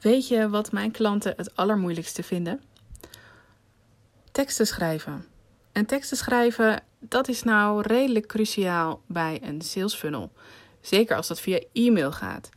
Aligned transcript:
Weet 0.00 0.28
je 0.28 0.48
wat 0.48 0.72
mijn 0.72 0.90
klanten 0.90 1.34
het 1.36 1.56
allermoeilijkste 1.56 2.22
vinden? 2.22 2.62
Teksten 4.32 4.66
schrijven. 4.66 5.24
En 5.72 5.86
teksten 5.86 6.16
schrijven, 6.16 6.82
dat 6.98 7.28
is 7.28 7.42
nou 7.42 7.82
redelijk 7.82 8.26
cruciaal 8.26 9.02
bij 9.06 9.40
een 9.42 9.62
sales 9.62 9.94
funnel. 9.94 10.32
Zeker 10.80 11.16
als 11.16 11.28
dat 11.28 11.40
via 11.40 11.60
e-mail 11.72 12.12
gaat. 12.12 12.48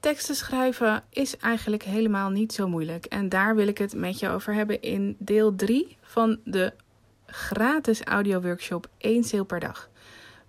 Teksten 0.00 0.34
schrijven 0.34 1.04
is 1.10 1.36
eigenlijk 1.36 1.82
helemaal 1.82 2.30
niet 2.30 2.52
zo 2.52 2.68
moeilijk. 2.68 3.04
En 3.04 3.28
daar 3.28 3.56
wil 3.56 3.68
ik 3.68 3.78
het 3.78 3.94
met 3.94 4.18
je 4.18 4.28
over 4.28 4.54
hebben 4.54 4.80
in 4.80 5.16
deel 5.18 5.54
3 5.56 5.96
van 6.02 6.40
de 6.44 6.72
gratis 7.26 8.02
audio 8.02 8.40
workshop 8.40 8.88
1 8.98 9.24
sale 9.24 9.44
per 9.44 9.60
dag. 9.60 9.88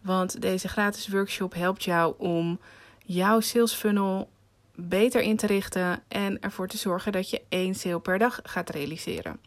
Want 0.02 0.41
deze 0.41 0.68
gratis 0.68 1.07
workshop 1.07 1.54
helpt 1.54 1.84
jou 1.84 2.14
om 2.18 2.60
jouw 3.05 3.39
sales 3.39 3.73
funnel 3.73 4.30
beter 4.88 5.22
in 5.22 5.38
te 5.38 5.48
richten 5.48 6.04
en 6.08 6.40
ervoor 6.40 6.67
te 6.67 6.77
zorgen 6.77 7.12
dat 7.12 7.30
je 7.30 7.41
één 7.49 7.76
sale 7.76 7.99
per 7.99 8.17
dag 8.17 8.40
gaat 8.44 8.70
realiseren. 8.70 9.40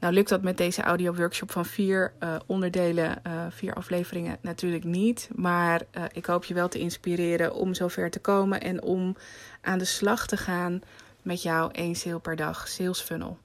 Nou 0.00 0.12
lukt 0.14 0.28
dat 0.28 0.42
met 0.42 0.56
deze 0.56 0.82
audio 0.82 1.14
workshop 1.14 1.50
van 1.50 1.64
vier 1.64 2.12
uh, 2.20 2.36
onderdelen, 2.46 3.20
uh, 3.26 3.46
vier 3.50 3.74
afleveringen 3.74 4.38
natuurlijk 4.40 4.84
niet. 4.84 5.28
Maar 5.34 5.82
uh, 5.96 6.04
ik 6.12 6.26
hoop 6.26 6.44
je 6.44 6.54
wel 6.54 6.68
te 6.68 6.78
inspireren 6.78 7.54
om 7.54 7.74
zover 7.74 8.10
te 8.10 8.18
komen 8.18 8.60
en 8.60 8.82
om 8.82 9.16
aan 9.60 9.78
de 9.78 9.84
slag 9.84 10.26
te 10.26 10.36
gaan 10.36 10.80
met 11.22 11.42
jouw 11.42 11.70
één 11.70 11.94
sale 11.94 12.18
per 12.18 12.36
dag 12.36 12.68
sales 12.68 13.00
funnel. 13.00 13.38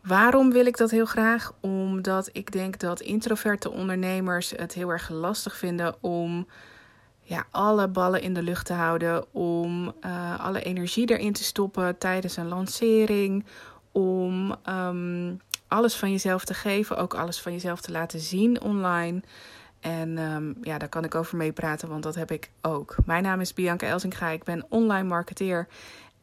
Waarom 0.00 0.52
wil 0.52 0.66
ik 0.66 0.76
dat 0.76 0.90
heel 0.90 1.04
graag? 1.04 1.52
Omdat 1.60 2.28
ik 2.32 2.52
denk 2.52 2.78
dat 2.78 3.00
introverte 3.00 3.70
ondernemers 3.70 4.50
het 4.56 4.72
heel 4.74 4.90
erg 4.90 5.08
lastig 5.08 5.56
vinden 5.56 5.94
om 6.00 6.46
ja, 7.24 7.46
alle 7.50 7.88
ballen 7.88 8.22
in 8.22 8.34
de 8.34 8.42
lucht 8.42 8.66
te 8.66 8.72
houden, 8.72 9.34
om 9.34 9.92
uh, 10.06 10.40
alle 10.40 10.62
energie 10.62 11.10
erin 11.10 11.32
te 11.32 11.44
stoppen 11.44 11.98
tijdens 11.98 12.36
een 12.36 12.48
lancering, 12.48 13.44
om 13.92 14.54
um, 14.68 15.40
alles 15.68 15.94
van 15.94 16.10
jezelf 16.10 16.44
te 16.44 16.54
geven, 16.54 16.96
ook 16.96 17.14
alles 17.14 17.40
van 17.40 17.52
jezelf 17.52 17.80
te 17.80 17.92
laten 17.92 18.20
zien 18.20 18.60
online. 18.60 19.22
En 19.80 20.18
um, 20.18 20.56
ja, 20.62 20.78
daar 20.78 20.88
kan 20.88 21.04
ik 21.04 21.14
over 21.14 21.36
meepraten, 21.36 21.88
want 21.88 22.02
dat 22.02 22.14
heb 22.14 22.30
ik 22.30 22.50
ook. 22.62 22.96
Mijn 23.06 23.22
naam 23.22 23.40
is 23.40 23.54
Bianca 23.54 23.86
Elsinga, 23.86 24.28
ik 24.28 24.44
ben 24.44 24.66
online 24.68 25.08
marketeer 25.08 25.66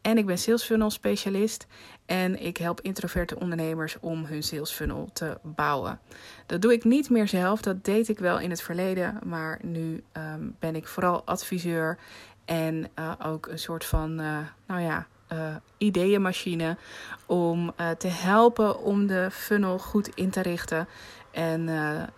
en 0.02 0.18
ik 0.18 0.26
ben 0.26 0.38
sales 0.38 0.64
funnel 0.64 0.90
specialist. 0.90 1.68
En 2.06 2.42
ik 2.42 2.58
help 2.58 2.82
introverte 2.82 3.40
ondernemers 3.40 3.98
om 4.00 4.26
hun 4.26 4.44
sales 4.44 4.72
funnel 4.72 5.10
te 5.14 5.38
bouwen. 5.42 6.00
Dat 6.46 6.62
doe 6.62 6.74
ik 6.74 6.84
niet 6.84 7.10
meer 7.10 7.28
zelf, 7.28 7.62
dat 7.62 7.86
deed 7.86 8.10
ik 8.10 8.20
wel 8.20 8.40
in 8.40 8.50
het 8.50 8.62
verleden. 8.62 9.20
Maar 9.24 9.60
nu 9.64 10.04
um, 10.14 10.56
ben 10.60 10.76
ik 10.76 10.88
vooral 10.88 11.24
adviseur 11.26 11.98
en 12.46 12.88
uh, 13.00 13.12
ook 13.26 13.48
een 13.48 13.60
soort 13.60 13.86
van, 13.86 14.22
uh, 14.22 14.38
nou 14.68 14.82
ja, 14.82 15.08
uh, 15.34 15.56
ideeënmachine 15.78 16.78
om 17.26 17.74
te 17.98 18.08
helpen 18.08 18.80
om 18.80 19.08
de 19.08 19.28
funnel 19.32 19.80
goed 19.80 20.10
in 20.16 20.30
te 20.30 20.42
richten 20.42 20.88
en 21.32 21.70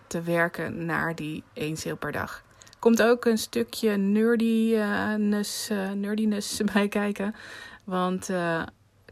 te 0.06 0.22
werken 0.22 0.84
naar 0.84 1.14
die 1.14 1.42
één 1.52 1.76
sale 1.76 1.96
per 1.96 2.12
dag. 2.12 2.42
Komt 2.78 3.02
ook 3.02 3.24
een 3.24 3.38
stukje 3.38 3.96
nerdiness, 3.96 5.70
nerdiness 5.94 6.60
bij 6.72 6.88
kijken. 6.88 7.34
Want 7.84 8.28
uh, 8.28 8.62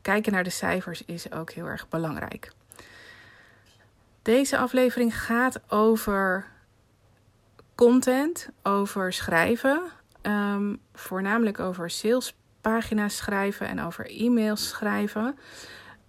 kijken 0.03 0.33
naar 0.33 0.45
de 0.45 0.51
cijfers 0.51 1.05
is 1.05 1.33
ook 1.33 1.51
heel 1.51 1.67
erg 1.67 1.89
belangrijk. 1.89 2.53
Deze 4.23 4.59
aflevering 4.59 5.21
gaat 5.23 5.61
over 5.69 6.47
content, 7.75 8.49
over 8.63 9.13
schrijven. 9.13 9.83
Um, 10.23 10.81
voornamelijk 10.95 11.61
over 11.61 11.91
salespagina's 11.91 13.17
schrijven 13.17 13.69
en 13.69 13.81
over 13.81 14.11
e-mails 14.11 14.69
schrijven. 14.69 15.39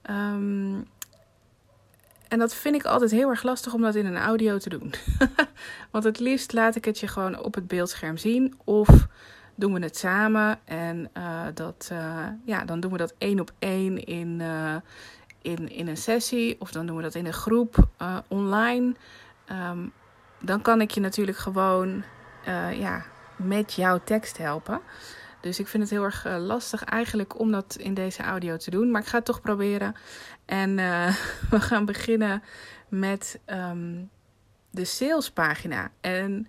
Um, 0.10 0.88
en 2.28 2.40
dat 2.40 2.56
vind 2.56 2.76
ik 2.76 2.86
altijd 2.86 3.12
heel 3.12 3.30
erg 3.30 3.44
lastig 3.44 3.74
om 3.74 3.82
dat 3.82 3.96
in 3.96 4.06
een 4.06 4.18
audio 4.18 4.58
te 4.58 4.70
doen. 4.70 4.94
Want 5.92 6.04
het 6.04 6.20
liefst 6.20 6.54
laat 6.54 6.76
ik 6.76 6.86
het 6.86 7.00
je 7.00 7.08
gewoon 7.08 7.40
op 7.40 7.56
het 7.56 7.68
beeldscherm 7.68 8.18
zien. 8.18 8.54
Of 8.64 9.08
doen 9.56 9.74
we 9.74 9.80
het 9.80 9.98
samen. 9.98 10.60
En 10.66 11.10
uh, 11.18 11.42
dat, 11.54 11.90
uh, 11.92 12.28
ja, 12.46 12.66
dan 12.66 12.80
doen 12.80 12.92
we 12.92 12.98
dat 12.98 13.14
één 13.18 13.40
op 13.40 13.52
één 13.60 14.04
in, 14.06 14.40
uh, 14.40 14.76
in, 15.42 15.70
in 15.70 15.88
een 15.88 15.98
sessie. 15.98 16.56
Of 16.60 16.72
dan 16.72 16.86
doen 16.86 16.96
we 16.96 17.02
dat 17.02 17.16
in 17.16 17.26
een 17.26 17.34
groep 17.34 17.76
online. 18.28 18.96
Um, 19.52 19.92
dan 20.40 20.62
kan 20.62 20.82
ik 20.82 20.92
je 20.92 21.00
natuurlijk 21.00 21.38
gewoon 21.38 22.04
ja, 22.74 23.06
met 23.36 23.74
jouw 23.74 24.00
tekst 24.04 24.38
helpen. 24.38 24.82
Dus 25.42 25.60
ik 25.60 25.68
vind 25.68 25.84
het 25.84 25.92
heel 25.92 26.04
erg 26.04 26.28
lastig 26.38 26.84
eigenlijk 26.84 27.40
om 27.40 27.52
dat 27.52 27.76
in 27.80 27.94
deze 27.94 28.24
audio 28.24 28.58
te 28.58 28.70
doen. 28.70 28.92
Maar 28.92 29.02
ik 29.02 29.08
ga 29.08 29.18
het 29.18 29.26
toch 29.26 29.42
proberen. 29.42 29.96
En 30.46 30.76
we 31.54 31.60
gaan 31.60 31.86
beginnen 31.86 32.44
met 32.88 33.40
um, 33.46 34.10
de 34.70 34.86
salespagina. 34.86 35.92
En 36.02 36.48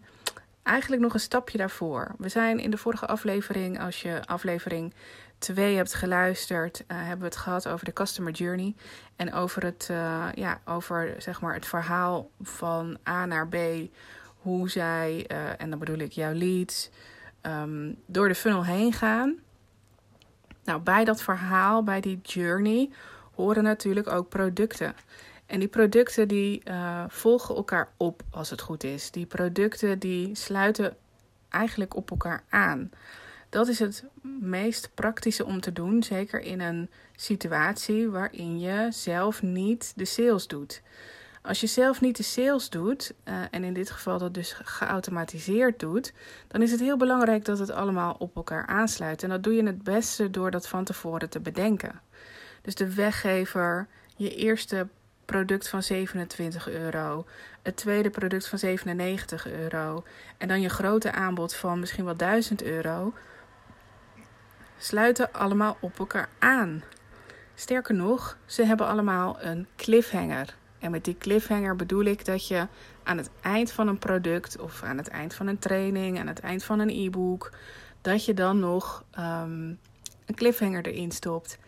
eigenlijk 0.64 1.02
nog 1.02 1.14
een 1.14 1.20
stapje 1.20 1.58
daarvoor. 1.58 2.14
We 2.18 2.28
zijn 2.28 2.58
in 2.58 2.70
de 2.70 2.76
vorige 2.76 3.06
aflevering, 3.06 3.80
als 3.80 4.02
je 4.02 4.20
aflevering 4.26 4.94
2 5.38 5.76
hebt 5.76 5.94
geluisterd, 5.94 6.80
uh, 6.80 6.96
hebben 6.98 7.18
we 7.18 7.24
het 7.24 7.36
gehad 7.36 7.68
over 7.68 7.84
de 7.84 7.92
customer 7.92 8.32
journey 8.32 8.74
en 9.16 9.32
over 9.32 9.64
het, 9.64 9.88
uh, 9.90 10.26
ja, 10.34 10.60
over 10.64 11.14
zeg 11.18 11.40
maar 11.40 11.54
het 11.54 11.66
verhaal 11.66 12.30
van 12.42 12.98
A 13.08 13.26
naar 13.26 13.48
B, 13.48 13.56
hoe 14.40 14.70
zij, 14.70 15.24
uh, 15.32 15.60
en 15.60 15.70
dan 15.70 15.78
bedoel 15.78 15.98
ik 15.98 16.12
jouw 16.12 16.32
leads, 16.32 16.90
um, 17.42 17.96
door 18.06 18.28
de 18.28 18.34
funnel 18.34 18.64
heen 18.64 18.92
gaan. 18.92 19.34
Nou, 20.64 20.80
bij 20.80 21.04
dat 21.04 21.22
verhaal, 21.22 21.82
bij 21.82 22.00
die 22.00 22.20
journey, 22.22 22.90
horen 23.34 23.62
natuurlijk 23.62 24.08
ook 24.08 24.28
producten. 24.28 24.94
En 25.46 25.58
die 25.58 25.68
producten 25.68 26.28
die 26.28 26.62
uh, 26.68 27.04
volgen 27.08 27.54
elkaar 27.54 27.88
op 27.96 28.22
als 28.30 28.50
het 28.50 28.60
goed 28.60 28.84
is. 28.84 29.10
Die 29.10 29.26
producten 29.26 29.98
die 29.98 30.34
sluiten 30.34 30.96
eigenlijk 31.48 31.96
op 31.96 32.10
elkaar 32.10 32.42
aan. 32.48 32.90
Dat 33.48 33.68
is 33.68 33.78
het 33.78 34.04
meest 34.40 34.90
praktische 34.94 35.44
om 35.44 35.60
te 35.60 35.72
doen, 35.72 36.02
zeker 36.02 36.40
in 36.40 36.60
een 36.60 36.90
situatie 37.16 38.08
waarin 38.08 38.60
je 38.60 38.86
zelf 38.90 39.42
niet 39.42 39.92
de 39.96 40.04
sales 40.04 40.46
doet. 40.46 40.82
Als 41.42 41.60
je 41.60 41.66
zelf 41.66 42.00
niet 42.00 42.16
de 42.16 42.22
sales 42.22 42.70
doet, 42.70 43.14
uh, 43.24 43.34
en 43.50 43.64
in 43.64 43.74
dit 43.74 43.90
geval 43.90 44.18
dat 44.18 44.34
dus 44.34 44.56
geautomatiseerd 44.64 45.80
doet, 45.80 46.12
dan 46.48 46.62
is 46.62 46.70
het 46.70 46.80
heel 46.80 46.96
belangrijk 46.96 47.44
dat 47.44 47.58
het 47.58 47.70
allemaal 47.70 48.16
op 48.18 48.36
elkaar 48.36 48.66
aansluit. 48.66 49.22
En 49.22 49.28
dat 49.28 49.42
doe 49.42 49.54
je 49.54 49.66
het 49.66 49.82
beste 49.82 50.30
door 50.30 50.50
dat 50.50 50.68
van 50.68 50.84
tevoren 50.84 51.30
te 51.30 51.40
bedenken. 51.40 52.00
Dus 52.62 52.74
de 52.74 52.94
weggever, 52.94 53.86
je 54.16 54.34
eerste 54.34 54.86
product 55.24 55.68
van 55.68 55.82
27 55.82 56.68
euro. 56.68 57.24
Het 57.62 57.76
tweede 57.76 58.10
product 58.10 58.48
van 58.48 58.58
97 58.58 59.50
euro. 59.50 60.04
En 60.38 60.48
dan 60.48 60.60
je 60.60 60.68
grote 60.68 61.12
aanbod 61.12 61.54
van 61.54 61.80
misschien 61.80 62.04
wel 62.04 62.16
1000 62.16 62.62
euro. 62.62 63.12
Sluiten 64.78 65.32
allemaal 65.32 65.76
op 65.80 65.98
elkaar 65.98 66.28
aan. 66.38 66.82
Sterker 67.54 67.94
nog, 67.94 68.38
ze 68.46 68.64
hebben 68.64 68.86
allemaal 68.86 69.42
een 69.42 69.66
cliffhanger. 69.76 70.56
En 70.78 70.90
met 70.90 71.04
die 71.04 71.18
cliffhanger 71.18 71.76
bedoel 71.76 72.04
ik 72.04 72.24
dat 72.24 72.48
je 72.48 72.66
aan 73.02 73.16
het 73.16 73.30
eind 73.40 73.72
van 73.72 73.88
een 73.88 73.98
product 73.98 74.58
of 74.58 74.82
aan 74.82 74.96
het 74.96 75.08
eind 75.08 75.34
van 75.34 75.46
een 75.46 75.58
training, 75.58 76.18
aan 76.18 76.26
het 76.26 76.40
eind 76.40 76.64
van 76.64 76.78
een 76.78 76.90
e-book, 76.90 77.52
dat 78.00 78.24
je 78.24 78.34
dan 78.34 78.58
nog 78.58 79.04
um, 79.18 79.78
een 80.26 80.34
cliffhanger 80.34 80.86
erin 80.86 81.10
stopt. 81.10 81.58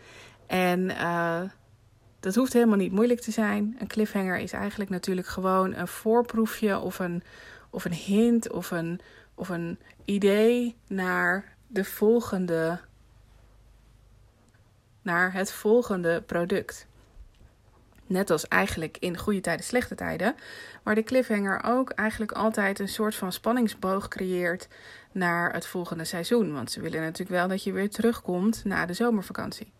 En 0.47 0.79
uh, 0.79 1.41
dat 2.19 2.35
hoeft 2.35 2.53
helemaal 2.53 2.77
niet 2.77 2.91
moeilijk 2.91 3.19
te 3.19 3.31
zijn. 3.31 3.75
Een 3.79 3.87
cliffhanger 3.87 4.37
is 4.37 4.51
eigenlijk 4.51 4.89
natuurlijk 4.89 5.27
gewoon 5.27 5.73
een 5.73 5.87
voorproefje 5.87 6.79
of 6.79 6.99
een, 6.99 7.23
of 7.69 7.85
een 7.85 7.93
hint 7.93 8.51
of 8.51 8.71
een, 8.71 8.99
of 9.35 9.49
een 9.49 9.79
idee 10.05 10.75
naar 10.87 11.55
de 11.67 11.83
volgende 11.83 12.79
naar 15.01 15.33
het 15.33 15.51
volgende 15.51 16.21
product. 16.21 16.87
Net 18.07 18.29
als 18.29 18.47
eigenlijk 18.47 18.97
in 18.99 19.17
goede 19.17 19.41
tijden, 19.41 19.65
slechte 19.65 19.95
tijden. 19.95 20.35
Maar 20.83 20.95
de 20.95 21.03
cliffhanger 21.03 21.63
ook 21.63 21.89
eigenlijk 21.89 22.31
altijd 22.31 22.79
een 22.79 22.87
soort 22.87 23.15
van 23.15 23.31
spanningsboog 23.31 24.07
creëert 24.07 24.67
naar 25.11 25.53
het 25.53 25.67
volgende 25.67 26.03
seizoen. 26.03 26.53
Want 26.53 26.71
ze 26.71 26.81
willen 26.81 27.01
natuurlijk 27.01 27.39
wel 27.39 27.47
dat 27.47 27.63
je 27.63 27.71
weer 27.71 27.89
terugkomt 27.89 28.63
na 28.63 28.85
de 28.85 28.93
zomervakantie. 28.93 29.71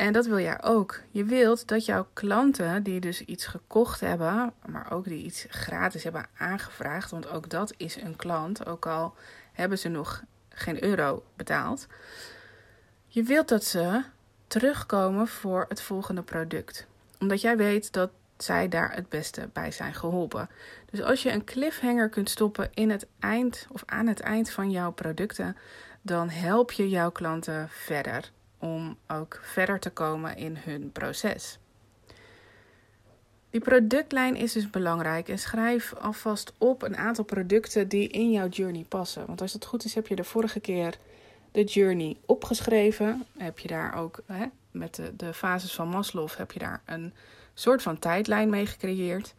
En 0.00 0.12
dat 0.12 0.26
wil 0.26 0.38
jij 0.38 0.62
ook. 0.62 1.00
Je 1.10 1.24
wilt 1.24 1.68
dat 1.68 1.84
jouw 1.84 2.06
klanten 2.12 2.82
die 2.82 3.00
dus 3.00 3.24
iets 3.24 3.46
gekocht 3.46 4.00
hebben, 4.00 4.52
maar 4.66 4.92
ook 4.92 5.04
die 5.04 5.24
iets 5.24 5.46
gratis 5.48 6.02
hebben 6.02 6.26
aangevraagd, 6.38 7.10
want 7.10 7.28
ook 7.28 7.48
dat 7.48 7.74
is 7.76 7.96
een 7.96 8.16
klant, 8.16 8.66
ook 8.66 8.86
al 8.86 9.14
hebben 9.52 9.78
ze 9.78 9.88
nog 9.88 10.22
geen 10.48 10.84
euro 10.84 11.22
betaald. 11.36 11.86
Je 13.06 13.22
wilt 13.22 13.48
dat 13.48 13.64
ze 13.64 14.02
terugkomen 14.46 15.28
voor 15.28 15.64
het 15.68 15.82
volgende 15.82 16.22
product. 16.22 16.86
Omdat 17.18 17.40
jij 17.40 17.56
weet 17.56 17.92
dat 17.92 18.10
zij 18.36 18.68
daar 18.68 18.94
het 18.94 19.08
beste 19.08 19.48
bij 19.52 19.70
zijn 19.70 19.94
geholpen. 19.94 20.48
Dus 20.90 21.02
als 21.02 21.22
je 21.22 21.32
een 21.32 21.44
cliffhanger 21.44 22.08
kunt 22.08 22.30
stoppen 22.30 22.70
in 22.74 22.90
het 22.90 23.06
eind 23.18 23.66
of 23.70 23.82
aan 23.86 24.06
het 24.06 24.20
eind 24.20 24.50
van 24.50 24.70
jouw 24.70 24.92
producten, 24.92 25.56
dan 26.02 26.28
help 26.30 26.72
je 26.72 26.88
jouw 26.88 27.10
klanten 27.10 27.68
verder 27.68 28.30
om 28.60 28.96
ook 29.08 29.40
verder 29.42 29.78
te 29.78 29.90
komen 29.90 30.36
in 30.36 30.56
hun 30.56 30.92
proces. 30.92 31.58
Die 33.50 33.60
productlijn 33.60 34.36
is 34.36 34.52
dus 34.52 34.70
belangrijk 34.70 35.28
en 35.28 35.38
schrijf 35.38 35.94
alvast 35.94 36.52
op 36.58 36.82
een 36.82 36.96
aantal 36.96 37.24
producten 37.24 37.88
die 37.88 38.08
in 38.08 38.30
jouw 38.30 38.48
journey 38.48 38.84
passen. 38.88 39.26
Want 39.26 39.40
als 39.40 39.52
het 39.52 39.64
goed 39.64 39.84
is, 39.84 39.94
heb 39.94 40.06
je 40.06 40.16
de 40.16 40.24
vorige 40.24 40.60
keer 40.60 40.98
de 41.52 41.64
journey 41.64 42.16
opgeschreven. 42.26 43.24
Heb 43.36 43.58
je 43.58 43.68
daar 43.68 43.94
ook 43.94 44.20
hè, 44.26 44.44
met 44.70 44.94
de, 44.94 45.16
de 45.16 45.34
fases 45.34 45.74
van 45.74 45.88
Maslow 45.88 46.28
heb 46.30 46.52
je 46.52 46.58
daar 46.58 46.82
een 46.84 47.12
soort 47.54 47.82
van 47.82 47.98
tijdlijn 47.98 48.50
mee 48.50 48.66
gecreëerd. 48.66 49.34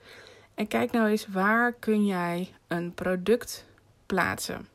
En 0.54 0.68
kijk 0.68 0.92
nou 0.92 1.10
eens 1.10 1.28
waar 1.28 1.74
kun 1.74 2.06
jij 2.06 2.50
een 2.68 2.94
product 2.94 3.66
plaatsen. 4.06 4.68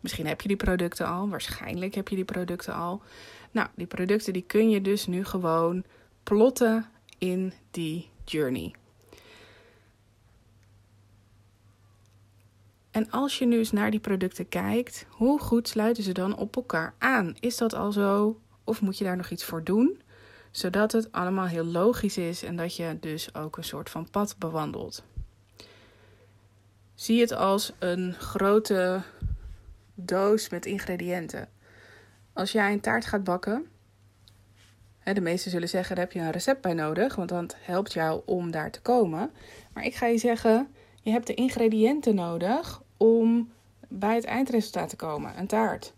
Misschien 0.00 0.26
heb 0.26 0.40
je 0.40 0.48
die 0.48 0.56
producten 0.56 1.06
al, 1.06 1.28
waarschijnlijk 1.28 1.94
heb 1.94 2.08
je 2.08 2.16
die 2.16 2.24
producten 2.24 2.74
al. 2.74 3.02
Nou, 3.50 3.68
die 3.74 3.86
producten 3.86 4.32
die 4.32 4.44
kun 4.46 4.70
je 4.70 4.80
dus 4.80 5.06
nu 5.06 5.24
gewoon 5.24 5.84
plotten 6.22 6.90
in 7.18 7.52
die 7.70 8.08
journey. 8.24 8.74
En 12.90 13.10
als 13.10 13.38
je 13.38 13.46
nu 13.46 13.58
eens 13.58 13.72
naar 13.72 13.90
die 13.90 14.00
producten 14.00 14.48
kijkt, 14.48 15.06
hoe 15.08 15.40
goed 15.40 15.68
sluiten 15.68 16.02
ze 16.02 16.12
dan 16.12 16.36
op 16.36 16.56
elkaar 16.56 16.94
aan? 16.98 17.36
Is 17.40 17.56
dat 17.56 17.74
al 17.74 17.92
zo 17.92 18.40
of 18.64 18.80
moet 18.80 18.98
je 18.98 19.04
daar 19.04 19.16
nog 19.16 19.30
iets 19.30 19.44
voor 19.44 19.64
doen? 19.64 20.02
Zodat 20.50 20.92
het 20.92 21.12
allemaal 21.12 21.46
heel 21.46 21.64
logisch 21.64 22.16
is 22.16 22.42
en 22.42 22.56
dat 22.56 22.76
je 22.76 22.96
dus 23.00 23.34
ook 23.34 23.56
een 23.56 23.64
soort 23.64 23.90
van 23.90 24.10
pad 24.10 24.34
bewandelt. 24.38 25.04
Zie 26.94 27.20
het 27.20 27.32
als 27.32 27.72
een 27.78 28.14
grote 28.14 29.02
doos 29.94 30.48
met 30.48 30.66
ingrediënten. 30.66 31.48
Als 32.40 32.52
jij 32.52 32.72
een 32.72 32.80
taart 32.80 33.06
gaat 33.06 33.24
bakken, 33.24 33.66
de 35.04 35.20
meesten 35.20 35.50
zullen 35.50 35.68
zeggen, 35.68 35.96
daar 35.96 36.04
heb 36.04 36.14
je 36.14 36.20
een 36.20 36.30
recept 36.30 36.60
bij 36.60 36.74
nodig, 36.74 37.14
want 37.14 37.28
dat 37.28 37.56
helpt 37.60 37.92
jou 37.92 38.22
om 38.24 38.50
daar 38.50 38.70
te 38.70 38.80
komen. 38.80 39.30
Maar 39.72 39.84
ik 39.84 39.94
ga 39.94 40.06
je 40.06 40.18
zeggen, 40.18 40.74
je 41.02 41.10
hebt 41.10 41.26
de 41.26 41.34
ingrediënten 41.34 42.14
nodig 42.14 42.82
om 42.96 43.52
bij 43.88 44.14
het 44.14 44.24
eindresultaat 44.24 44.88
te 44.88 44.96
komen, 44.96 45.38
een 45.38 45.46
taart. 45.46 45.94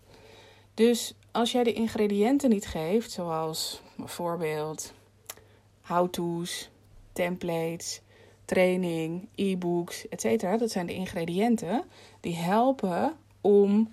Dus 0.75 1.15
als 1.31 1.53
jij 1.53 1.65
de 1.65 1.73
ingrediënten 1.73 2.51
niet 2.51 2.67
geeft, 2.67 3.11
zoals 3.11 3.83
bijvoorbeeld 3.97 4.93
how-to's, 5.81 6.71
templates, 7.13 8.01
training, 8.45 9.29
e-books, 9.35 10.09
etc. 10.09 10.59
Dat 10.59 10.71
zijn 10.71 10.87
de 10.87 10.95
ingrediënten 10.95 11.85
die 12.21 12.37
helpen 12.37 13.17
om 13.41 13.93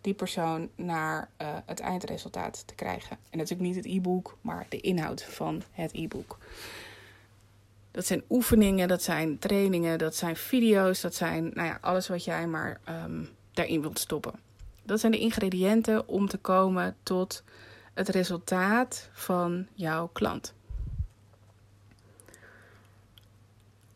die 0.00 0.14
persoon 0.14 0.68
naar 0.74 1.30
uh, 1.42 1.48
het 1.66 1.80
eindresultaat 1.80 2.62
te 2.66 2.74
krijgen. 2.74 3.18
En 3.30 3.38
natuurlijk 3.38 3.68
niet 3.68 3.76
het 3.76 3.94
e-book, 3.94 4.36
maar 4.40 4.66
de 4.68 4.80
inhoud 4.80 5.22
van 5.22 5.62
het 5.70 5.92
e-book. 5.92 6.38
Dat 7.90 8.06
zijn 8.06 8.22
oefeningen, 8.30 8.88
dat 8.88 9.02
zijn 9.02 9.38
trainingen, 9.38 9.98
dat 9.98 10.14
zijn 10.14 10.36
video's, 10.36 11.00
dat 11.00 11.14
zijn 11.14 11.50
nou 11.54 11.68
ja, 11.68 11.78
alles 11.80 12.08
wat 12.08 12.24
jij 12.24 12.46
maar 12.46 12.80
um, 12.88 13.28
daarin 13.52 13.80
wilt 13.80 13.98
stoppen. 13.98 14.32
Dat 14.82 15.00
zijn 15.00 15.12
de 15.12 15.18
ingrediënten 15.18 16.08
om 16.08 16.28
te 16.28 16.38
komen 16.38 16.96
tot 17.02 17.42
het 17.94 18.08
resultaat 18.08 19.08
van 19.12 19.66
jouw 19.74 20.08
klant. 20.12 20.54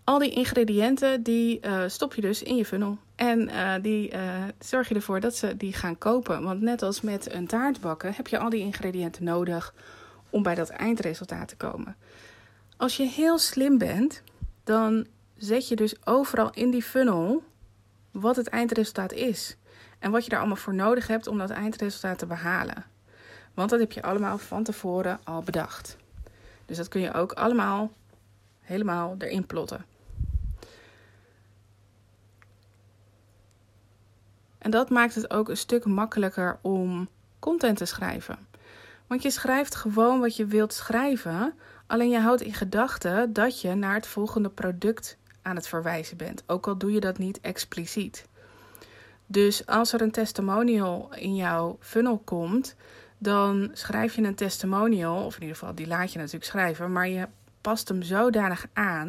Al 0.04 0.18
die 0.18 0.30
ingrediënten 0.30 1.22
die 1.22 1.60
uh, 1.66 1.82
stop 1.86 2.14
je 2.14 2.20
dus 2.20 2.42
in 2.42 2.56
je 2.56 2.64
funnel. 2.64 2.98
En 3.14 3.48
uh, 3.48 3.74
die 3.82 4.12
uh, 4.12 4.44
zorg 4.58 4.88
je 4.88 4.94
ervoor 4.94 5.20
dat 5.20 5.36
ze 5.36 5.56
die 5.56 5.72
gaan 5.72 5.98
kopen. 5.98 6.42
Want 6.42 6.60
net 6.60 6.82
als 6.82 7.00
met 7.00 7.32
een 7.32 7.46
taart 7.46 7.80
bakken 7.80 8.12
heb 8.14 8.26
je 8.26 8.38
al 8.38 8.50
die 8.50 8.60
ingrediënten 8.60 9.24
nodig 9.24 9.74
om 10.30 10.42
bij 10.42 10.54
dat 10.54 10.68
eindresultaat 10.68 11.48
te 11.48 11.56
komen. 11.56 11.96
Als 12.76 12.96
je 12.96 13.06
heel 13.06 13.38
slim 13.38 13.78
bent, 13.78 14.22
dan 14.64 15.06
zet 15.36 15.68
je 15.68 15.76
dus 15.76 16.06
overal 16.06 16.50
in 16.50 16.70
die 16.70 16.82
funnel 16.82 17.42
wat 18.10 18.36
het 18.36 18.48
eindresultaat 18.48 19.12
is. 19.12 19.56
En 19.98 20.10
wat 20.10 20.24
je 20.24 20.30
daar 20.30 20.38
allemaal 20.38 20.56
voor 20.56 20.74
nodig 20.74 21.06
hebt 21.06 21.26
om 21.26 21.38
dat 21.38 21.50
eindresultaat 21.50 22.18
te 22.18 22.26
behalen. 22.26 22.84
Want 23.54 23.70
dat 23.70 23.80
heb 23.80 23.92
je 23.92 24.02
allemaal 24.02 24.38
van 24.38 24.62
tevoren 24.62 25.20
al 25.24 25.42
bedacht. 25.42 25.96
Dus 26.66 26.76
dat 26.76 26.88
kun 26.88 27.00
je 27.00 27.12
ook 27.12 27.32
allemaal 27.32 27.90
helemaal 28.60 29.14
erin 29.18 29.46
plotten. 29.46 29.84
En 34.64 34.70
dat 34.70 34.90
maakt 34.90 35.14
het 35.14 35.30
ook 35.30 35.48
een 35.48 35.56
stuk 35.56 35.84
makkelijker 35.84 36.58
om 36.60 37.08
content 37.38 37.76
te 37.76 37.84
schrijven. 37.84 38.38
Want 39.06 39.22
je 39.22 39.30
schrijft 39.30 39.74
gewoon 39.74 40.20
wat 40.20 40.36
je 40.36 40.46
wilt 40.46 40.72
schrijven, 40.72 41.54
alleen 41.86 42.10
je 42.10 42.18
houdt 42.18 42.42
in 42.42 42.54
gedachten 42.54 43.32
dat 43.32 43.60
je 43.60 43.74
naar 43.74 43.94
het 43.94 44.06
volgende 44.06 44.48
product 44.48 45.16
aan 45.42 45.56
het 45.56 45.68
verwijzen 45.68 46.16
bent, 46.16 46.42
ook 46.46 46.66
al 46.66 46.78
doe 46.78 46.92
je 46.92 47.00
dat 47.00 47.18
niet 47.18 47.40
expliciet. 47.40 48.26
Dus 49.26 49.66
als 49.66 49.92
er 49.92 50.00
een 50.00 50.10
testimonial 50.10 51.10
in 51.14 51.36
jouw 51.36 51.76
funnel 51.80 52.18
komt, 52.24 52.74
dan 53.18 53.70
schrijf 53.72 54.14
je 54.14 54.22
een 54.22 54.34
testimonial, 54.34 55.24
of 55.24 55.34
in 55.34 55.40
ieder 55.40 55.56
geval 55.56 55.74
die 55.74 55.86
laat 55.86 56.12
je 56.12 56.18
natuurlijk 56.18 56.44
schrijven, 56.44 56.92
maar 56.92 57.08
je 57.08 57.28
past 57.60 57.88
hem 57.88 58.02
zodanig 58.02 58.66
aan. 58.72 59.08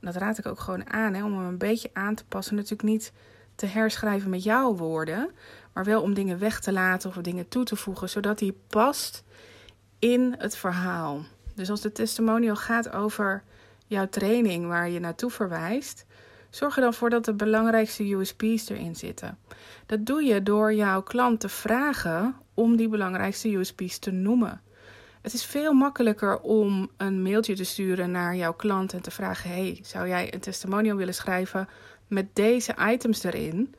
En 0.00 0.12
dat 0.12 0.16
raad 0.16 0.38
ik 0.38 0.46
ook 0.46 0.60
gewoon 0.60 0.90
aan, 0.90 1.14
hè, 1.14 1.24
om 1.24 1.38
hem 1.38 1.46
een 1.46 1.58
beetje 1.58 1.90
aan 1.92 2.14
te 2.14 2.24
passen. 2.24 2.54
Natuurlijk 2.54 2.88
niet 2.88 3.12
te 3.56 3.66
herschrijven 3.66 4.30
met 4.30 4.42
jouw 4.42 4.74
woorden, 4.74 5.30
maar 5.72 5.84
wel 5.84 6.02
om 6.02 6.14
dingen 6.14 6.38
weg 6.38 6.60
te 6.60 6.72
laten 6.72 7.10
of 7.10 7.16
dingen 7.16 7.48
toe 7.48 7.64
te 7.64 7.76
voegen, 7.76 8.08
zodat 8.08 8.38
die 8.38 8.58
past 8.68 9.24
in 9.98 10.34
het 10.38 10.56
verhaal. 10.56 11.24
Dus 11.54 11.70
als 11.70 11.80
de 11.80 11.92
testimonial 11.92 12.56
gaat 12.56 12.92
over 12.92 13.42
jouw 13.86 14.08
training 14.08 14.66
waar 14.66 14.88
je 14.88 15.00
naartoe 15.00 15.30
verwijst, 15.30 16.04
zorg 16.50 16.76
er 16.76 16.82
dan 16.82 16.94
voor 16.94 17.10
dat 17.10 17.24
de 17.24 17.34
belangrijkste 17.34 18.14
USP's 18.14 18.68
erin 18.68 18.96
zitten. 18.96 19.38
Dat 19.86 20.06
doe 20.06 20.22
je 20.22 20.42
door 20.42 20.74
jouw 20.74 21.02
klant 21.02 21.40
te 21.40 21.48
vragen 21.48 22.36
om 22.54 22.76
die 22.76 22.88
belangrijkste 22.88 23.48
USP's 23.48 23.98
te 23.98 24.10
noemen. 24.10 24.60
Het 25.22 25.34
is 25.34 25.44
veel 25.44 25.72
makkelijker 25.72 26.38
om 26.40 26.90
een 26.96 27.22
mailtje 27.22 27.54
te 27.54 27.64
sturen 27.64 28.10
naar 28.10 28.36
jouw 28.36 28.54
klant 28.54 28.92
en 28.92 29.02
te 29.02 29.10
vragen: 29.10 29.50
Hey, 29.50 29.78
zou 29.82 30.08
jij 30.08 30.34
een 30.34 30.40
testimonial 30.40 30.96
willen 30.96 31.14
schrijven 31.14 31.68
met 32.06 32.26
deze 32.32 32.74
items 32.90 33.22
erin? 33.22 33.74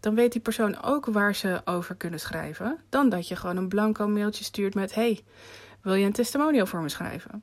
Dan 0.00 0.14
weet 0.14 0.32
die 0.32 0.40
persoon 0.40 0.82
ook 0.82 1.06
waar 1.06 1.34
ze 1.34 1.60
over 1.64 1.94
kunnen 1.94 2.20
schrijven. 2.20 2.78
Dan 2.88 3.08
dat 3.08 3.28
je 3.28 3.36
gewoon 3.36 3.56
een 3.56 3.68
blanco 3.68 4.08
mailtje 4.08 4.44
stuurt 4.44 4.74
met: 4.74 4.94
Hey, 4.94 5.20
wil 5.80 5.94
je 5.94 6.06
een 6.06 6.12
testimonial 6.12 6.66
voor 6.66 6.80
me 6.80 6.88
schrijven? 6.88 7.42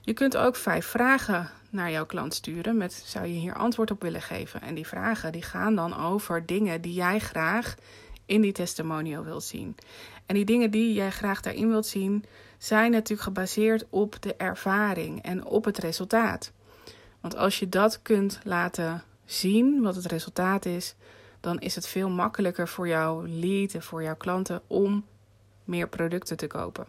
Je 0.00 0.12
kunt 0.12 0.36
ook 0.36 0.56
vijf 0.56 0.86
vragen 0.86 1.50
naar 1.70 1.90
jouw 1.90 2.06
klant 2.06 2.34
sturen 2.34 2.76
met: 2.76 2.92
Zou 2.92 3.26
je 3.26 3.38
hier 3.38 3.54
antwoord 3.54 3.90
op 3.90 4.02
willen 4.02 4.22
geven? 4.22 4.62
En 4.62 4.74
die 4.74 4.86
vragen 4.86 5.32
die 5.32 5.42
gaan 5.42 5.74
dan 5.74 5.96
over 5.96 6.46
dingen 6.46 6.80
die 6.80 6.94
jij 6.94 7.18
graag 7.18 7.74
in 8.26 8.40
die 8.40 8.52
testimonial 8.52 9.24
wilt 9.24 9.44
zien. 9.44 9.76
En 10.26 10.34
die 10.34 10.44
dingen 10.44 10.70
die 10.70 10.92
jij 10.92 11.10
graag 11.10 11.40
daarin 11.40 11.68
wilt 11.68 11.86
zien, 11.86 12.24
zijn 12.58 12.90
natuurlijk 12.90 13.22
gebaseerd 13.22 13.84
op 13.90 14.22
de 14.22 14.34
ervaring 14.34 15.22
en 15.22 15.44
op 15.44 15.64
het 15.64 15.78
resultaat. 15.78 16.52
Want 17.20 17.36
als 17.36 17.58
je 17.58 17.68
dat 17.68 18.02
kunt 18.02 18.40
laten 18.44 19.02
zien, 19.30 19.82
wat 19.82 19.94
het 19.94 20.06
resultaat 20.06 20.64
is, 20.64 20.94
dan 21.40 21.60
is 21.60 21.74
het 21.74 21.86
veel 21.86 22.08
makkelijker 22.08 22.68
voor 22.68 22.88
jouw 22.88 23.26
lead 23.26 23.74
en 23.74 23.82
voor 23.82 24.02
jouw 24.02 24.16
klanten 24.16 24.62
om 24.66 25.04
meer 25.64 25.88
producten 25.88 26.36
te 26.36 26.46
kopen. 26.46 26.86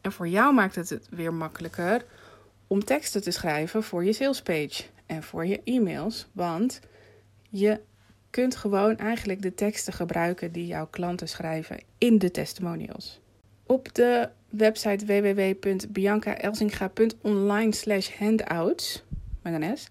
En 0.00 0.12
voor 0.12 0.28
jou 0.28 0.54
maakt 0.54 0.74
het 0.74 0.88
het 0.88 1.08
weer 1.10 1.34
makkelijker 1.34 2.04
om 2.66 2.84
teksten 2.84 3.22
te 3.22 3.30
schrijven 3.30 3.82
voor 3.82 4.04
je 4.04 4.12
salespage 4.12 4.82
en 5.06 5.22
voor 5.22 5.46
je 5.46 5.60
e-mails, 5.64 6.26
want 6.32 6.80
je 7.48 7.80
kunt 8.30 8.56
gewoon 8.56 8.96
eigenlijk 8.96 9.42
de 9.42 9.54
teksten 9.54 9.92
gebruiken 9.92 10.52
die 10.52 10.66
jouw 10.66 10.86
klanten 10.86 11.28
schrijven 11.28 11.82
in 11.98 12.18
de 12.18 12.30
testimonials. 12.30 13.20
Op 13.66 13.94
de 13.94 14.28
website 14.48 15.06
www.biancaelsinga.online 15.06 17.74
slash 17.74 18.10
handouts 18.18 19.02
met 19.42 19.62
een 19.62 19.76
S, 19.76 19.88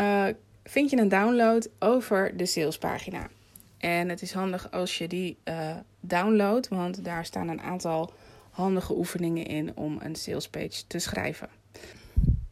uh, 0.00 0.26
vind 0.64 0.90
je 0.90 0.96
een 0.96 1.08
download 1.08 1.68
over 1.78 2.36
de 2.36 2.46
salespagina. 2.46 3.28
En 3.78 4.08
het 4.08 4.22
is 4.22 4.32
handig 4.32 4.70
als 4.70 4.98
je 4.98 5.08
die 5.08 5.36
uh, 5.44 5.76
downloadt, 6.00 6.68
want 6.68 7.04
daar 7.04 7.24
staan 7.24 7.48
een 7.48 7.60
aantal 7.60 8.12
handige 8.50 8.96
oefeningen 8.96 9.46
in 9.46 9.76
om 9.76 9.98
een 10.00 10.14
salespage 10.14 10.86
te 10.86 10.98
schrijven. 10.98 11.48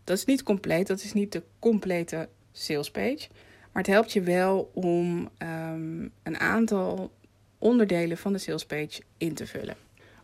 Dat 0.05 0.17
is 0.17 0.25
niet 0.25 0.43
compleet, 0.43 0.87
dat 0.87 1.03
is 1.03 1.13
niet 1.13 1.33
de 1.33 1.43
complete 1.59 2.29
salespage. 2.53 3.29
Maar 3.73 3.83
het 3.83 3.93
helpt 3.93 4.13
je 4.13 4.21
wel 4.21 4.71
om 4.75 5.29
um, 5.39 6.13
een 6.23 6.39
aantal 6.39 7.13
onderdelen 7.59 8.19
van 8.19 8.33
de 8.33 8.39
salespage 8.39 9.03
in 9.17 9.35
te 9.35 9.47
vullen. 9.47 9.77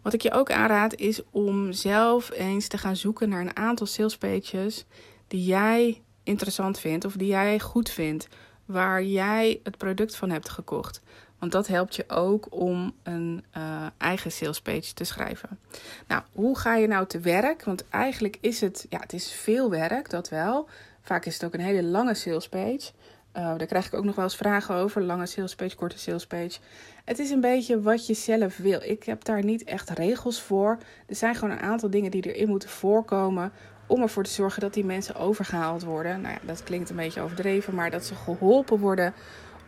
Wat 0.03 0.13
ik 0.13 0.23
je 0.23 0.33
ook 0.33 0.51
aanraad 0.51 0.95
is 0.95 1.21
om 1.31 1.73
zelf 1.73 2.31
eens 2.31 2.69
te 2.69 2.79
gaan 2.79 2.97
zoeken 2.97 3.29
naar 3.29 3.41
een 3.41 3.57
aantal 3.57 3.87
salespages 3.87 4.85
die 5.29 5.45
jij 5.45 6.03
interessant 6.23 6.79
vindt 6.79 7.05
of 7.05 7.13
die 7.13 7.29
jij 7.29 7.61
goed 7.61 7.91
vindt, 7.91 8.29
waar 8.65 9.03
jij 9.03 9.61
het 9.63 9.77
product 9.79 10.17
van 10.17 10.31
hebt 10.31 10.49
gekocht. 10.49 11.01
Want 11.39 11.53
dat 11.53 11.67
helpt 11.67 11.97
je 11.97 12.05
ook 12.09 12.47
om 12.51 12.95
een 13.03 13.45
uh, 13.57 13.87
eigen 13.99 14.33
salespage 14.33 14.95
te 14.95 15.05
schrijven. 15.05 15.59
Nou, 16.07 16.23
hoe 16.33 16.59
ga 16.59 16.77
je 16.77 16.87
nou 16.87 17.07
te 17.07 17.21
werk? 17.21 17.65
Want 17.65 17.89
eigenlijk 17.89 18.39
is 18.41 18.61
het, 18.61 18.87
ja, 18.89 18.99
het 18.99 19.13
is 19.13 19.33
veel 19.33 19.71
werk, 19.71 20.11
dat 20.11 20.29
wel. 20.29 20.69
Vaak 21.03 21.25
is 21.25 21.35
het 21.35 21.45
ook 21.45 21.55
een 21.55 21.61
hele 21.61 21.83
lange 21.83 22.15
salespage. 22.15 22.91
Uh, 23.37 23.45
daar 23.57 23.67
krijg 23.67 23.87
ik 23.87 23.95
ook 23.95 24.05
nog 24.05 24.15
wel 24.15 24.25
eens 24.25 24.37
vragen 24.37 24.75
over. 24.75 25.03
Lange 25.03 25.27
salespage, 25.27 25.77
korte 25.77 25.99
salespage. 25.99 26.59
Het 27.05 27.19
is 27.19 27.31
een 27.31 27.41
beetje 27.41 27.81
wat 27.81 28.07
je 28.07 28.15
zelf 28.15 28.57
wil. 28.57 28.81
Ik 28.83 29.05
heb 29.05 29.25
daar 29.25 29.45
niet 29.45 29.65
echt 29.65 29.91
regels 29.91 30.43
voor. 30.43 30.79
Er 31.07 31.15
zijn 31.15 31.35
gewoon 31.35 31.51
een 31.51 31.63
aantal 31.63 31.91
dingen 31.91 32.11
die 32.11 32.35
erin 32.35 32.49
moeten 32.49 32.69
voorkomen. 32.69 33.53
Om 33.89 34.03
ervoor 34.03 34.25
te 34.25 34.31
zorgen 34.31 34.61
dat 34.61 34.75
die 34.75 34.85
mensen 34.85 35.15
overgehaald 35.15 35.83
worden. 35.83 36.21
Nou 36.21 36.35
ja, 36.35 36.41
dat 36.47 36.63
klinkt 36.63 36.91
een 36.91 36.97
beetje 36.97 37.21
overdreven, 37.21 37.75
maar 37.75 37.91
dat 37.91 38.05
ze 38.05 38.15
geholpen 38.15 38.79
worden 38.79 39.15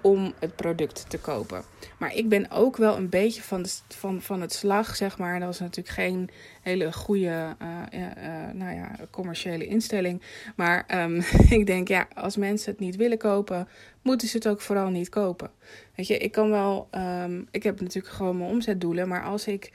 om 0.01 0.33
het 0.39 0.57
product 0.57 1.05
te 1.09 1.19
kopen. 1.19 1.63
Maar 1.99 2.15
ik 2.15 2.29
ben 2.29 2.51
ook 2.51 2.77
wel 2.77 2.97
een 2.97 3.09
beetje 3.09 3.43
van, 3.43 3.63
de, 3.63 3.71
van, 3.89 4.23
van 4.23 4.41
het 4.41 4.53
slag, 4.53 4.97
zeg 4.97 5.19
maar. 5.19 5.41
Dat 5.41 5.53
is 5.53 5.59
natuurlijk 5.59 5.95
geen 5.95 6.31
hele 6.63 6.93
goede 6.93 7.57
uh, 7.63 8.01
uh, 8.01 8.53
nou 8.53 8.75
ja, 8.75 8.97
commerciële 9.11 9.67
instelling. 9.67 10.23
Maar 10.57 11.03
um, 11.05 11.23
ik 11.59 11.67
denk, 11.67 11.89
ja, 11.89 12.09
als 12.15 12.37
mensen 12.37 12.71
het 12.71 12.81
niet 12.81 12.97
willen 12.97 13.19
kopen, 13.19 13.69
moeten 14.03 14.29
ze 14.29 14.37
het 14.37 14.49
ook 14.49 14.61
vooral 14.61 14.89
niet 14.89 15.09
kopen. 15.09 15.51
Weet 15.95 16.07
je, 16.07 16.19
ik 16.19 16.33
kan 16.33 16.51
wel, 16.51 16.89
um, 17.25 17.49
ik 17.51 17.63
heb 17.63 17.81
natuurlijk 17.81 18.15
gewoon 18.15 18.39
mijn 18.39 18.51
omzetdoelen. 18.51 19.09
Maar 19.09 19.25
als 19.25 19.47
ik 19.47 19.73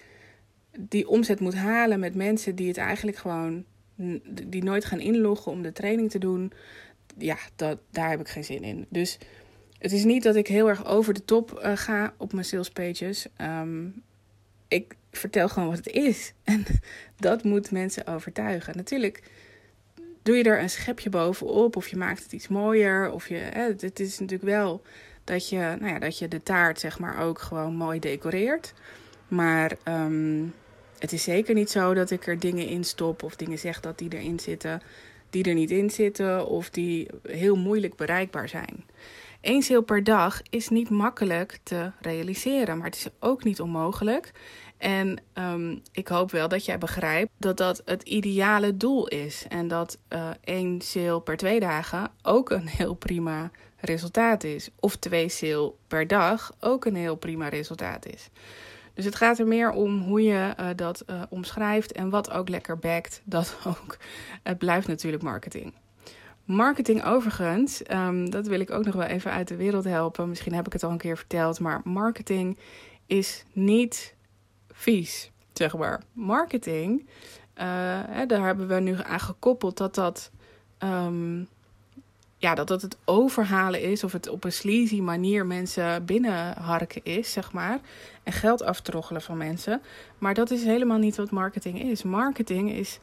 die 0.79 1.07
omzet 1.07 1.39
moet 1.39 1.55
halen 1.55 1.99
met 1.99 2.15
mensen 2.15 2.55
die 2.55 2.67
het 2.67 2.77
eigenlijk 2.77 3.17
gewoon, 3.17 3.65
die 4.45 4.63
nooit 4.63 4.85
gaan 4.85 4.99
inloggen 4.99 5.51
om 5.51 5.61
de 5.61 5.71
training 5.71 6.09
te 6.09 6.19
doen. 6.19 6.51
Ja, 7.17 7.37
dat, 7.55 7.79
daar 7.91 8.09
heb 8.09 8.19
ik 8.19 8.27
geen 8.27 8.43
zin 8.43 8.63
in. 8.63 8.85
Dus 8.89 9.17
het 9.77 9.91
is 9.91 10.03
niet 10.03 10.23
dat 10.23 10.35
ik 10.35 10.47
heel 10.47 10.69
erg 10.69 10.85
over 10.85 11.13
de 11.13 11.25
top 11.25 11.61
uh, 11.63 11.77
ga 11.77 12.13
op 12.17 12.33
mijn 12.33 12.45
sales 12.45 12.69
pages. 12.69 13.27
Um, 13.41 14.03
ik 14.67 14.95
vertel 15.11 15.49
gewoon 15.49 15.69
wat 15.69 15.77
het 15.77 15.87
is. 15.87 16.33
En 16.43 16.65
dat 17.17 17.43
moet 17.43 17.71
mensen 17.71 18.07
overtuigen. 18.07 18.77
Natuurlijk 18.77 19.23
doe 20.23 20.35
je 20.35 20.43
er 20.43 20.61
een 20.61 20.69
schepje 20.69 21.09
bovenop 21.09 21.75
of 21.75 21.87
je 21.87 21.97
maakt 21.97 22.23
het 22.23 22.33
iets 22.33 22.47
mooier. 22.47 23.11
Of 23.11 23.27
je, 23.27 23.35
hè, 23.35 23.61
het 23.77 23.99
is 23.99 24.19
natuurlijk 24.19 24.49
wel 24.49 24.81
dat 25.23 25.49
je, 25.49 25.57
nou 25.57 25.87
ja, 25.87 25.99
dat 25.99 26.19
je 26.19 26.27
de 26.27 26.43
taart 26.43 26.79
zeg 26.79 26.99
maar 26.99 27.19
ook 27.19 27.39
gewoon 27.39 27.75
mooi 27.75 27.99
decoreert. 27.99 28.73
Maar 29.27 29.77
um, 29.87 30.53
het 31.05 31.13
is 31.13 31.23
zeker 31.23 31.53
niet 31.53 31.69
zo 31.69 31.93
dat 31.93 32.11
ik 32.11 32.27
er 32.27 32.39
dingen 32.39 32.67
in 32.67 32.83
stop 32.83 33.23
of 33.23 33.35
dingen 33.35 33.59
zeg 33.59 33.79
dat 33.79 33.97
die 33.97 34.13
erin 34.13 34.39
zitten 34.39 34.81
die 35.29 35.43
er 35.43 35.53
niet 35.53 35.71
in 35.71 35.89
zitten 35.89 36.47
of 36.47 36.69
die 36.69 37.07
heel 37.27 37.55
moeilijk 37.55 37.95
bereikbaar 37.95 38.49
zijn. 38.49 38.85
Eén 39.41 39.61
sale 39.61 39.81
per 39.83 40.03
dag 40.03 40.41
is 40.49 40.69
niet 40.69 40.89
makkelijk 40.89 41.59
te 41.63 41.91
realiseren, 42.01 42.77
maar 42.77 42.85
het 42.85 42.95
is 42.95 43.07
ook 43.19 43.43
niet 43.43 43.61
onmogelijk. 43.61 44.31
En 44.77 45.21
um, 45.33 45.81
ik 45.91 46.07
hoop 46.07 46.31
wel 46.31 46.47
dat 46.47 46.65
jij 46.65 46.77
begrijpt 46.77 47.31
dat 47.37 47.57
dat 47.57 47.81
het 47.85 48.03
ideale 48.03 48.77
doel 48.77 49.07
is. 49.07 49.45
En 49.49 49.67
dat 49.67 49.97
één 50.43 50.81
sale 50.81 51.21
per 51.21 51.37
twee 51.37 51.59
dagen 51.59 52.11
ook 52.21 52.49
een 52.49 52.67
heel 52.67 52.93
prima 52.93 53.51
resultaat 53.77 54.43
is. 54.43 54.69
Of 54.79 54.95
twee 54.95 55.29
sale 55.29 55.73
per 55.87 56.07
dag 56.07 56.55
ook 56.59 56.85
een 56.85 56.95
heel 56.95 57.15
prima 57.15 57.47
resultaat 57.47 58.05
is. 58.05 58.29
Dus 58.95 59.05
het 59.05 59.15
gaat 59.15 59.39
er 59.39 59.47
meer 59.47 59.71
om 59.71 60.01
hoe 60.01 60.21
je 60.21 60.53
uh, 60.59 60.67
dat 60.75 61.03
uh, 61.09 61.21
omschrijft 61.29 61.91
en 61.91 62.09
wat 62.09 62.31
ook 62.31 62.49
lekker 62.49 62.79
backt. 62.79 63.21
Dat 63.23 63.57
ook. 63.67 63.97
Het 64.43 64.57
blijft 64.57 64.87
natuurlijk 64.87 65.23
marketing. 65.23 65.73
Marketing 66.45 67.03
overigens, 67.05 67.81
um, 67.91 68.29
dat 68.29 68.47
wil 68.47 68.59
ik 68.59 68.71
ook 68.71 68.85
nog 68.85 68.95
wel 68.95 69.05
even 69.05 69.31
uit 69.31 69.47
de 69.47 69.55
wereld 69.55 69.83
helpen. 69.83 70.29
Misschien 70.29 70.53
heb 70.53 70.65
ik 70.65 70.73
het 70.73 70.83
al 70.83 70.91
een 70.91 70.97
keer 70.97 71.17
verteld, 71.17 71.59
maar 71.59 71.81
marketing 71.83 72.57
is 73.05 73.45
niet 73.53 74.15
vies, 74.69 75.31
zeg 75.53 75.77
maar. 75.77 76.03
Marketing, 76.13 77.07
hè, 77.53 78.25
daar 78.25 78.45
hebben 78.45 78.67
we 78.67 78.79
nu 78.79 78.95
aan 79.03 79.19
gekoppeld 79.19 79.77
dat 79.77 79.95
dat, 79.95 80.31
um, 80.79 81.47
ja, 82.37 82.55
dat 82.55 82.67
dat 82.67 82.81
het 82.81 82.97
overhalen 83.05 83.81
is 83.81 84.03
of 84.03 84.11
het 84.11 84.29
op 84.29 84.43
een 84.43 84.51
sleazy 84.51 85.01
manier 85.01 85.45
mensen 85.45 86.05
binnenharken 86.05 87.03
is, 87.03 87.31
zeg 87.31 87.51
maar. 87.51 87.79
En 88.23 88.33
geld 88.33 88.63
aftroggelen 88.63 89.21
van 89.21 89.37
mensen. 89.37 89.81
Maar 90.17 90.33
dat 90.33 90.51
is 90.51 90.63
helemaal 90.63 90.97
niet 90.97 91.15
wat 91.15 91.31
marketing 91.31 91.81
is. 91.81 92.03
Marketing 92.03 92.71
is 92.71 92.99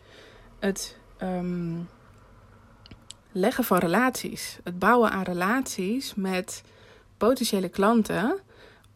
het... 0.59 0.99
Um, 1.23 1.89
leggen 3.33 3.65
van 3.65 3.79
relaties. 3.79 4.59
Het 4.65 4.79
bouwen 4.79 5.11
aan 5.11 5.23
relaties 5.23 6.15
met 6.15 6.62
potentiële 7.17 7.69
klanten 7.69 8.39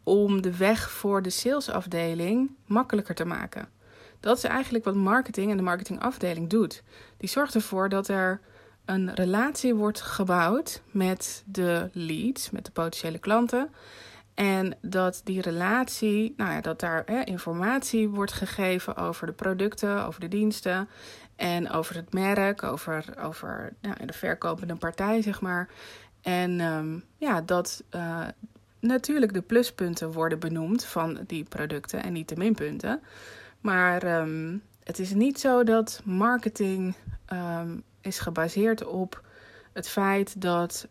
om 0.02 0.42
de 0.42 0.56
weg 0.56 0.90
voor 0.90 1.22
de 1.22 1.30
salesafdeling 1.30 2.50
makkelijker 2.66 3.14
te 3.14 3.24
maken. 3.24 3.68
Dat 4.20 4.36
is 4.36 4.44
eigenlijk 4.44 4.84
wat 4.84 4.94
marketing 4.94 5.50
en 5.50 5.56
de 5.56 5.62
marketingafdeling 5.62 6.48
doet. 6.48 6.82
Die 7.16 7.28
zorgt 7.28 7.54
ervoor 7.54 7.88
dat 7.88 8.08
er 8.08 8.40
een 8.86 9.14
relatie 9.14 9.74
wordt 9.74 10.00
gebouwd 10.00 10.82
met 10.90 11.42
de 11.46 11.88
leads, 11.92 12.50
met 12.50 12.64
de 12.64 12.70
potentiële 12.70 13.18
klanten. 13.18 13.70
En 14.34 14.76
dat 14.80 15.20
die 15.24 15.40
relatie, 15.40 16.34
nou 16.36 16.52
ja, 16.52 16.60
dat 16.60 16.80
daar 16.80 17.02
hè, 17.06 17.22
informatie 17.22 18.08
wordt 18.08 18.32
gegeven 18.32 18.96
over 18.96 19.26
de 19.26 19.32
producten, 19.32 20.06
over 20.06 20.20
de 20.20 20.28
diensten. 20.28 20.88
En 21.36 21.70
over 21.70 21.94
het 21.94 22.12
merk, 22.12 22.62
over, 22.62 23.04
over 23.20 23.72
nou, 23.80 24.06
de 24.06 24.12
verkopende 24.12 24.74
partij, 24.74 25.22
zeg 25.22 25.40
maar. 25.40 25.68
En 26.22 26.60
um, 26.60 27.04
ja, 27.16 27.40
dat 27.40 27.84
uh, 27.94 28.26
natuurlijk 28.80 29.32
de 29.32 29.42
pluspunten 29.42 30.12
worden 30.12 30.38
benoemd 30.38 30.84
van 30.84 31.18
die 31.26 31.44
producten 31.44 32.02
en 32.02 32.12
niet 32.12 32.28
de 32.28 32.36
minpunten. 32.36 33.00
Maar 33.60 34.20
um, 34.20 34.62
het 34.84 34.98
is 34.98 35.14
niet 35.14 35.40
zo 35.40 35.64
dat 35.64 36.00
marketing 36.04 36.94
um, 37.32 37.82
is 38.06 38.18
gebaseerd 38.18 38.84
op 38.84 39.22
het 39.72 39.88
feit 39.88 40.40
dat 40.40 40.88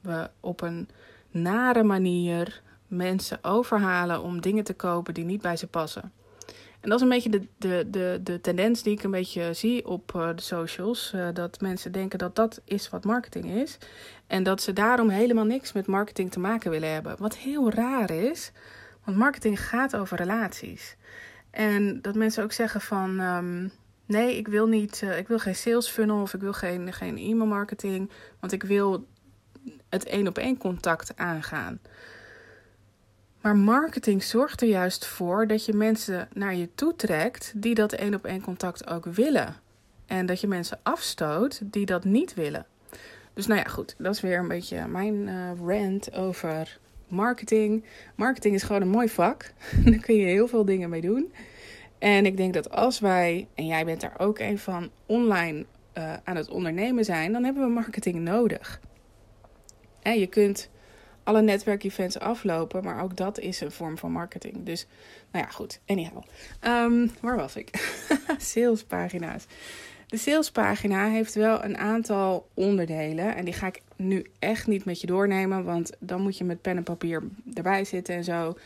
we 0.00 0.30
op 0.40 0.60
een 0.60 0.88
nare 1.30 1.82
manier 1.82 2.62
mensen 2.88 3.44
overhalen 3.44 4.22
om 4.22 4.40
dingen 4.40 4.64
te 4.64 4.74
kopen 4.74 5.14
die 5.14 5.24
niet 5.24 5.42
bij 5.42 5.56
ze 5.56 5.66
passen. 5.66 6.12
En 6.80 6.92
dat 6.92 7.00
is 7.00 7.04
een 7.04 7.12
beetje 7.12 7.30
de, 7.30 7.46
de, 7.58 7.86
de, 7.90 8.20
de 8.22 8.40
tendens 8.40 8.82
die 8.82 8.92
ik 8.92 9.02
een 9.02 9.10
beetje 9.10 9.54
zie 9.54 9.86
op 9.86 10.12
uh, 10.16 10.28
de 10.34 10.42
socials. 10.42 11.12
Uh, 11.14 11.28
dat 11.32 11.60
mensen 11.60 11.92
denken 11.92 12.18
dat 12.18 12.36
dat 12.36 12.60
is 12.64 12.88
wat 12.88 13.04
marketing 13.04 13.44
is. 13.44 13.78
En 14.26 14.42
dat 14.42 14.62
ze 14.62 14.72
daarom 14.72 15.08
helemaal 15.08 15.44
niks 15.44 15.72
met 15.72 15.86
marketing 15.86 16.30
te 16.30 16.40
maken 16.40 16.70
willen 16.70 16.92
hebben. 16.92 17.16
Wat 17.18 17.36
heel 17.36 17.70
raar 17.70 18.10
is, 18.10 18.52
want 19.04 19.16
marketing 19.16 19.66
gaat 19.68 19.96
over 19.96 20.16
relaties. 20.16 20.96
En 21.50 22.02
dat 22.02 22.14
mensen 22.14 22.42
ook 22.42 22.52
zeggen 22.52 22.80
van... 22.80 23.20
Um, 23.20 23.72
nee, 24.06 24.36
ik 24.36 24.48
wil, 24.48 24.66
niet, 24.66 25.00
uh, 25.04 25.18
ik 25.18 25.28
wil 25.28 25.38
geen 25.38 25.56
sales 25.56 25.88
funnel 25.88 26.22
of 26.22 26.34
ik 26.34 26.40
wil 26.40 26.52
geen, 26.52 26.92
geen 26.92 27.18
e-mail 27.18 27.46
marketing. 27.46 28.10
Want 28.40 28.52
ik 28.52 28.62
wil 28.62 29.06
het 29.88 30.04
één 30.04 30.28
op 30.28 30.38
één 30.38 30.58
contact 30.58 31.16
aangaan. 31.16 31.80
Maar 33.40 33.56
marketing 33.56 34.22
zorgt 34.22 34.60
er 34.60 34.68
juist 34.68 35.06
voor 35.06 35.46
dat 35.46 35.64
je 35.64 35.72
mensen 35.72 36.28
naar 36.32 36.54
je 36.54 36.68
toe 36.74 36.96
trekt 36.96 37.52
die 37.56 37.74
dat 37.74 37.92
één 37.92 38.14
op 38.14 38.24
één 38.24 38.40
contact 38.40 38.86
ook 38.86 39.04
willen. 39.04 39.56
En 40.06 40.26
dat 40.26 40.40
je 40.40 40.46
mensen 40.46 40.78
afstoot 40.82 41.60
die 41.64 41.86
dat 41.86 42.04
niet 42.04 42.34
willen. 42.34 42.66
Dus 43.34 43.46
nou 43.46 43.60
ja, 43.60 43.66
goed, 43.66 43.94
dat 43.98 44.14
is 44.14 44.20
weer 44.20 44.38
een 44.38 44.48
beetje 44.48 44.86
mijn 44.86 45.26
uh, 45.26 45.50
rant 45.66 46.14
over 46.14 46.78
marketing. 47.08 47.84
Marketing 48.14 48.54
is 48.54 48.62
gewoon 48.62 48.82
een 48.82 48.88
mooi 48.88 49.08
vak. 49.08 49.52
Daar 49.84 49.98
kun 49.98 50.14
je 50.14 50.26
heel 50.26 50.48
veel 50.48 50.64
dingen 50.64 50.90
mee 50.90 51.00
doen. 51.00 51.32
En 51.98 52.26
ik 52.26 52.36
denk 52.36 52.54
dat 52.54 52.70
als 52.70 52.98
wij, 52.98 53.48
en 53.54 53.66
jij 53.66 53.84
bent 53.84 54.00
daar 54.00 54.14
ook 54.18 54.38
een 54.38 54.58
van, 54.58 54.90
online 55.06 55.64
uh, 55.98 56.14
aan 56.24 56.36
het 56.36 56.48
ondernemen 56.48 57.04
zijn, 57.04 57.32
dan 57.32 57.44
hebben 57.44 57.62
we 57.62 57.70
marketing 57.70 58.18
nodig. 58.18 58.80
En 60.02 60.18
je 60.18 60.26
kunt 60.26 60.70
alle 61.26 61.42
netwerkevents 61.42 62.18
aflopen. 62.18 62.84
Maar 62.84 63.02
ook 63.02 63.16
dat 63.16 63.38
is 63.38 63.60
een 63.60 63.72
vorm 63.72 63.98
van 63.98 64.12
marketing. 64.12 64.64
Dus, 64.64 64.86
nou 65.32 65.44
ja, 65.44 65.50
goed. 65.50 65.80
Anyhow. 65.86 66.22
Um, 66.64 67.10
waar 67.20 67.36
was 67.36 67.56
ik? 67.56 67.70
Salespagina's. 68.38 69.46
De 70.06 70.16
salespagina 70.16 71.08
heeft 71.08 71.34
wel 71.34 71.64
een 71.64 71.76
aantal 71.78 72.48
onderdelen. 72.54 73.36
En 73.36 73.44
die 73.44 73.54
ga 73.54 73.66
ik 73.66 73.82
nu 73.96 74.26
echt 74.38 74.66
niet 74.66 74.84
met 74.84 75.00
je 75.00 75.06
doornemen. 75.06 75.64
Want 75.64 75.90
dan 75.98 76.22
moet 76.22 76.38
je 76.38 76.44
met 76.44 76.62
pen 76.62 76.76
en 76.76 76.82
papier 76.82 77.22
erbij 77.54 77.84
zitten 77.84 78.14
en 78.14 78.24
zo. 78.24 78.56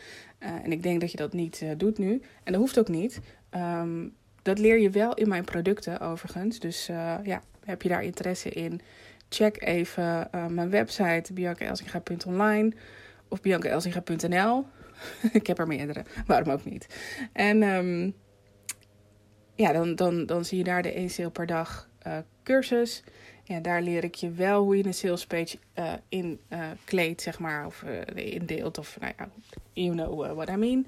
Uh, 0.43 0.49
en 0.63 0.71
ik 0.71 0.83
denk 0.83 1.01
dat 1.01 1.11
je 1.11 1.17
dat 1.17 1.33
niet 1.33 1.61
uh, 1.63 1.69
doet 1.77 1.97
nu. 1.97 2.21
En 2.43 2.51
dat 2.51 2.61
hoeft 2.61 2.79
ook 2.79 2.87
niet. 2.87 3.19
Um, 3.55 4.15
dat 4.41 4.59
leer 4.59 4.79
je 4.79 4.89
wel 4.89 5.13
in 5.13 5.27
mijn 5.27 5.43
producten 5.43 5.99
overigens. 5.99 6.59
Dus 6.59 6.89
uh, 6.89 7.15
ja, 7.23 7.41
heb 7.65 7.81
je 7.81 7.89
daar 7.89 8.03
interesse 8.03 8.49
in? 8.49 8.81
check 9.29 9.63
even 9.63 10.27
mijn 10.49 10.69
website 10.69 11.33
biancaelsinga.online 11.33 12.71
of 13.27 13.41
biancaelsinga.nl. 13.41 14.65
ik 15.39 15.47
heb 15.47 15.59
er 15.59 15.67
meerdere, 15.67 16.03
waarom 16.25 16.49
ook 16.49 16.65
niet. 16.65 16.87
En 17.33 17.63
um, 17.63 18.13
ja, 19.55 19.71
dan, 19.71 19.95
dan, 19.95 20.25
dan 20.25 20.45
zie 20.45 20.57
je 20.57 20.63
daar 20.63 20.81
de 20.81 20.91
1 20.93 21.09
sale 21.09 21.29
per 21.29 21.45
dag 21.45 21.89
cursus. 22.43 23.03
Ja, 23.51 23.59
daar 23.59 23.81
leer 23.81 24.03
ik 24.03 24.15
je 24.15 24.31
wel 24.31 24.63
hoe 24.63 24.77
je 24.77 24.85
een 24.85 24.93
sales 24.93 25.25
page 25.25 25.57
uh, 25.79 25.93
in 26.09 26.39
uh, 26.49 26.69
kleedt, 26.83 27.21
zeg 27.21 27.39
maar. 27.39 27.65
Of 27.65 27.83
uh, 28.15 28.33
indeelt. 28.33 28.77
Of 28.77 28.97
nou 28.99 29.13
ja, 29.17 29.29
you 29.73 29.95
know 29.95 30.35
what 30.35 30.49
I 30.49 30.55
mean. 30.55 30.87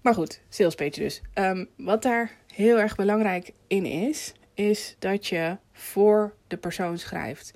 Maar 0.00 0.14
goed, 0.14 0.40
sales 0.48 0.74
page 0.74 1.00
dus. 1.00 1.22
Um, 1.34 1.68
wat 1.76 2.02
daar 2.02 2.30
heel 2.52 2.78
erg 2.78 2.96
belangrijk 2.96 3.52
in 3.66 3.86
is, 3.86 4.32
is 4.54 4.96
dat 4.98 5.26
je 5.26 5.56
voor 5.72 6.34
de 6.46 6.56
persoon 6.56 6.98
schrijft. 6.98 7.52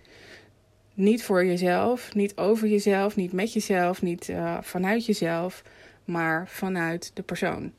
Niet 0.95 1.25
voor 1.25 1.45
jezelf, 1.45 2.15
niet 2.15 2.37
over 2.37 2.69
jezelf, 2.69 3.17
niet 3.17 3.33
met 3.33 3.53
jezelf, 3.53 4.03
niet 4.03 4.33
vanuit 4.61 5.07
jezelf, 5.07 5.63
maar 6.05 6.49
vanuit 6.49 7.11
de 7.15 7.23
persoon. 7.23 7.73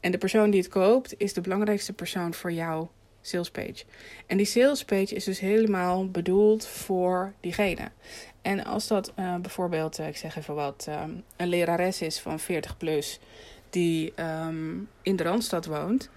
En 0.00 0.10
de 0.10 0.18
persoon 0.18 0.50
die 0.50 0.60
het 0.60 0.70
koopt 0.70 1.14
is 1.18 1.32
de 1.32 1.40
belangrijkste 1.40 1.92
persoon 1.92 2.34
voor 2.34 2.52
jou 2.52 2.86
sales 3.26 3.50
page. 3.50 3.84
En 4.26 4.36
die 4.36 4.46
sales 4.46 4.84
page 4.84 5.14
is 5.14 5.24
dus 5.24 5.40
helemaal 5.40 6.10
bedoeld 6.10 6.66
voor 6.66 7.32
diegene. 7.40 7.90
En 8.42 8.64
als 8.64 8.86
dat 8.86 9.12
uh, 9.18 9.36
bijvoorbeeld, 9.36 9.98
uh, 9.98 10.08
ik 10.08 10.16
zeg 10.16 10.36
even 10.36 10.54
wat, 10.54 10.86
um, 10.88 11.22
een 11.36 11.48
lerares 11.48 12.02
is 12.02 12.20
van 12.20 12.40
40 12.40 12.76
plus 12.76 13.20
die 13.70 14.12
um, 14.46 14.88
in 15.02 15.16
de 15.16 15.22
Randstad 15.22 15.66
woont, 15.66 16.10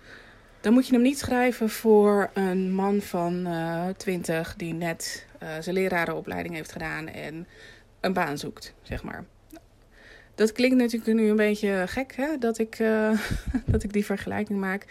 dan 0.61 0.73
moet 0.73 0.87
je 0.87 0.93
hem 0.93 1.01
niet 1.01 1.19
schrijven 1.19 1.69
voor 1.69 2.29
een 2.33 2.73
man 2.73 3.01
van 3.01 3.47
uh, 3.47 3.87
20 3.97 4.55
die 4.55 4.73
net 4.73 5.27
zijn 5.59 5.75
lerarenopleiding 5.75 6.55
heeft 6.55 6.71
gedaan 6.71 7.07
en 7.07 7.47
een 7.99 8.13
baan 8.13 8.37
zoekt, 8.37 8.73
zeg 8.81 9.03
maar. 9.03 9.25
Dat 10.39 10.51
klinkt 10.51 10.77
natuurlijk 10.77 11.19
nu 11.19 11.29
een 11.29 11.35
beetje 11.35 11.83
gek, 11.87 12.15
hè? 12.15 12.37
Dat, 12.37 12.57
ik, 12.57 12.79
uh, 12.79 13.19
dat 13.65 13.83
ik 13.83 13.93
die 13.93 14.05
vergelijking 14.05 14.59
maak. 14.59 14.85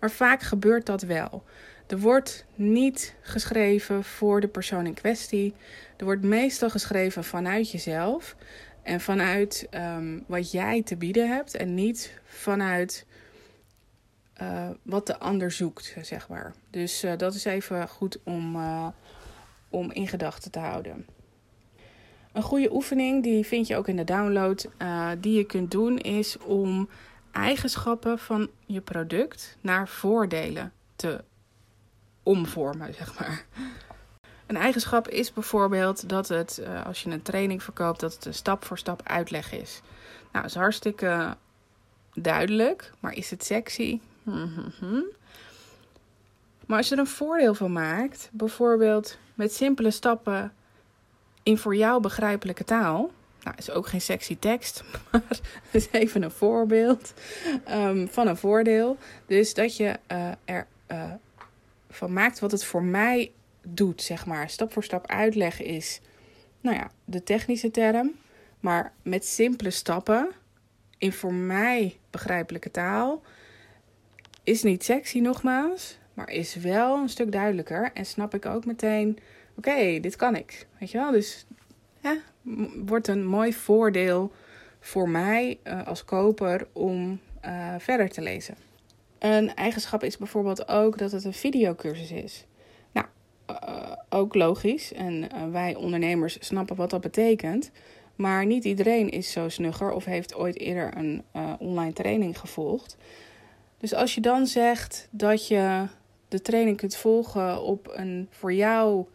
Maar 0.00 0.10
vaak 0.10 0.42
gebeurt 0.42 0.86
dat 0.86 1.02
wel. 1.02 1.44
Er 1.86 1.98
wordt 1.98 2.44
niet 2.54 3.14
geschreven 3.20 4.04
voor 4.04 4.40
de 4.40 4.48
persoon 4.48 4.86
in 4.86 4.94
kwestie. 4.94 5.54
Er 5.96 6.04
wordt 6.04 6.22
meestal 6.22 6.70
geschreven 6.70 7.24
vanuit 7.24 7.70
jezelf 7.70 8.36
en 8.82 9.00
vanuit 9.00 9.68
um, 9.70 10.24
wat 10.26 10.50
jij 10.50 10.82
te 10.82 10.96
bieden 10.96 11.28
hebt 11.28 11.54
en 11.54 11.74
niet 11.74 12.20
vanuit 12.24 13.06
uh, 14.42 14.70
wat 14.82 15.06
de 15.06 15.18
ander 15.18 15.50
zoekt, 15.50 15.96
zeg 16.02 16.28
maar. 16.28 16.54
Dus 16.70 17.04
uh, 17.04 17.12
dat 17.16 17.34
is 17.34 17.44
even 17.44 17.88
goed 17.88 18.18
om, 18.22 18.56
om 19.68 19.92
in 19.92 20.08
gedachten 20.08 20.50
te 20.50 20.58
houden. 20.58 21.06
Een 22.34 22.42
goede 22.42 22.72
oefening, 22.72 23.22
die 23.22 23.46
vind 23.46 23.66
je 23.66 23.76
ook 23.76 23.88
in 23.88 23.96
de 23.96 24.04
download, 24.04 24.68
die 25.18 25.36
je 25.36 25.44
kunt 25.44 25.70
doen, 25.70 25.98
is 25.98 26.38
om 26.38 26.88
eigenschappen 27.32 28.18
van 28.18 28.50
je 28.66 28.80
product 28.80 29.56
naar 29.60 29.88
voordelen 29.88 30.72
te 30.96 31.24
omvormen, 32.22 32.94
zeg 32.94 33.18
maar. 33.18 33.44
Een 34.46 34.56
eigenschap 34.56 35.08
is 35.08 35.32
bijvoorbeeld 35.32 36.08
dat 36.08 36.28
het, 36.28 36.60
uh, 36.60 36.86
als 36.86 37.02
je 37.02 37.10
een 37.10 37.22
training 37.22 37.62
verkoopt, 37.62 38.00
dat 38.00 38.14
het 38.14 38.24
een 38.24 38.34
stap 38.34 38.64
voor 38.64 38.78
stap 38.78 39.00
uitleg 39.04 39.52
is. 39.52 39.80
Nou, 40.32 40.44
is 40.44 40.54
hartstikke 40.54 41.36
duidelijk, 42.14 42.92
maar 43.00 43.12
is 43.12 43.30
het 43.30 43.44
sexy? 43.44 44.00
Maar 46.66 46.78
als 46.78 46.88
je 46.88 46.94
er 46.94 47.00
een 47.00 47.06
voordeel 47.06 47.54
van 47.54 47.72
maakt, 47.72 48.28
bijvoorbeeld 48.32 49.18
met 49.34 49.54
simpele 49.54 49.90
stappen 49.90 50.52
in 51.44 51.58
voor 51.58 51.76
jou 51.76 52.00
begrijpelijke 52.00 52.64
taal. 52.64 53.10
Nou, 53.42 53.56
is 53.58 53.70
ook 53.70 53.86
geen 53.86 54.00
sexy 54.00 54.36
tekst, 54.38 54.84
maar 55.10 55.40
is 55.70 55.88
even 55.90 56.22
een 56.22 56.30
voorbeeld 56.30 57.14
um, 57.70 58.08
van 58.08 58.26
een 58.26 58.36
voordeel. 58.36 58.96
Dus 59.26 59.54
dat 59.54 59.76
je 59.76 59.98
uh, 60.12 60.28
er 60.44 60.66
uh, 60.90 61.12
van 61.90 62.12
maakt 62.12 62.38
wat 62.38 62.50
het 62.50 62.64
voor 62.64 62.82
mij 62.82 63.32
doet, 63.62 64.02
zeg 64.02 64.26
maar. 64.26 64.50
Stap 64.50 64.72
voor 64.72 64.84
stap 64.84 65.06
uitleggen 65.06 65.64
is, 65.64 66.00
nou 66.60 66.76
ja, 66.76 66.90
de 67.04 67.22
technische 67.22 67.70
term. 67.70 68.12
Maar 68.60 68.92
met 69.02 69.26
simpele 69.26 69.70
stappen, 69.70 70.30
in 70.98 71.12
voor 71.12 71.34
mij 71.34 71.96
begrijpelijke 72.10 72.70
taal, 72.70 73.22
is 74.42 74.62
niet 74.62 74.84
sexy 74.84 75.18
nogmaals, 75.18 75.98
maar 76.14 76.30
is 76.30 76.54
wel 76.54 76.96
een 76.96 77.08
stuk 77.08 77.32
duidelijker. 77.32 77.90
En 77.94 78.06
snap 78.06 78.34
ik 78.34 78.46
ook 78.46 78.64
meteen, 78.64 79.18
oké, 79.56 80.00
dit 80.00 80.16
kan 80.16 80.36
ik. 80.36 80.66
Weet 80.78 80.90
je 80.90 80.98
wel? 80.98 81.10
Dus 81.10 81.46
ja, 82.00 82.16
wordt 82.84 83.08
een 83.08 83.26
mooi 83.26 83.52
voordeel 83.52 84.32
voor 84.80 85.08
mij 85.08 85.58
uh, 85.64 85.86
als 85.86 86.04
koper 86.04 86.66
om 86.72 87.20
uh, 87.44 87.74
verder 87.78 88.08
te 88.08 88.22
lezen. 88.22 88.56
Een 89.18 89.54
eigenschap 89.54 90.02
is 90.02 90.16
bijvoorbeeld 90.16 90.68
ook 90.68 90.98
dat 90.98 91.12
het 91.12 91.24
een 91.24 91.32
videocursus 91.32 92.10
is. 92.10 92.46
Nou, 92.92 93.06
uh, 93.50 93.92
ook 94.08 94.34
logisch. 94.34 94.92
En 94.92 95.28
wij 95.52 95.74
ondernemers 95.74 96.36
snappen 96.40 96.76
wat 96.76 96.90
dat 96.90 97.00
betekent. 97.00 97.70
Maar 98.16 98.46
niet 98.46 98.64
iedereen 98.64 99.10
is 99.10 99.32
zo 99.32 99.48
snugger 99.48 99.92
of 99.92 100.04
heeft 100.04 100.34
ooit 100.34 100.58
eerder 100.58 100.96
een 100.96 101.24
online 101.58 101.92
training 101.92 102.38
gevolgd. 102.38 102.96
Dus 103.78 103.94
als 103.94 104.14
je 104.14 104.20
dan 104.20 104.46
zegt 104.46 105.08
dat 105.10 105.48
je 105.48 105.86
de 106.28 106.42
training 106.42 106.76
kunt 106.76 106.96
volgen 106.96 107.62
op 107.62 107.92
een 107.94 108.28
voor 108.30 108.52
jou 108.52 109.06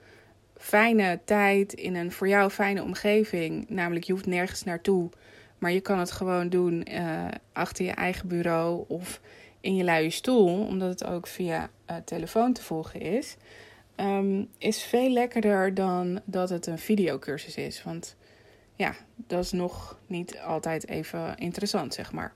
fijne 0.59 1.19
tijd, 1.25 1.73
in 1.73 1.95
een 1.95 2.11
voor 2.11 2.27
jou 2.27 2.49
fijne 2.49 2.83
omgeving, 2.83 3.69
namelijk 3.69 4.05
je 4.05 4.11
hoeft 4.11 4.25
nergens 4.25 4.63
naartoe, 4.63 5.09
maar 5.57 5.71
je 5.71 5.81
kan 5.81 5.99
het 5.99 6.11
gewoon 6.11 6.49
doen 6.49 6.85
achter 7.53 7.85
je 7.85 7.91
eigen 7.91 8.27
bureau 8.27 8.85
of 8.87 9.21
in 9.61 9.75
je 9.75 9.83
luie 9.83 10.09
stoel, 10.09 10.65
omdat 10.65 10.89
het 10.89 11.05
ook 11.05 11.27
via 11.27 11.69
uh, 11.89 11.95
telefoon 12.05 12.53
te 12.53 12.63
volgen 12.63 13.01
is, 13.01 13.35
um, 13.95 14.49
is 14.57 14.83
veel 14.83 15.09
lekkerder 15.09 15.73
dan 15.73 16.21
dat 16.25 16.49
het 16.49 16.65
een 16.65 16.79
videocursus 16.79 17.55
is. 17.55 17.83
Want 17.83 18.15
ja, 18.75 18.95
dat 19.15 19.43
is 19.43 19.51
nog 19.51 19.99
niet 20.07 20.39
altijd 20.39 20.87
even 20.87 21.37
interessant, 21.37 21.93
zeg 21.93 22.11
maar. 22.11 22.33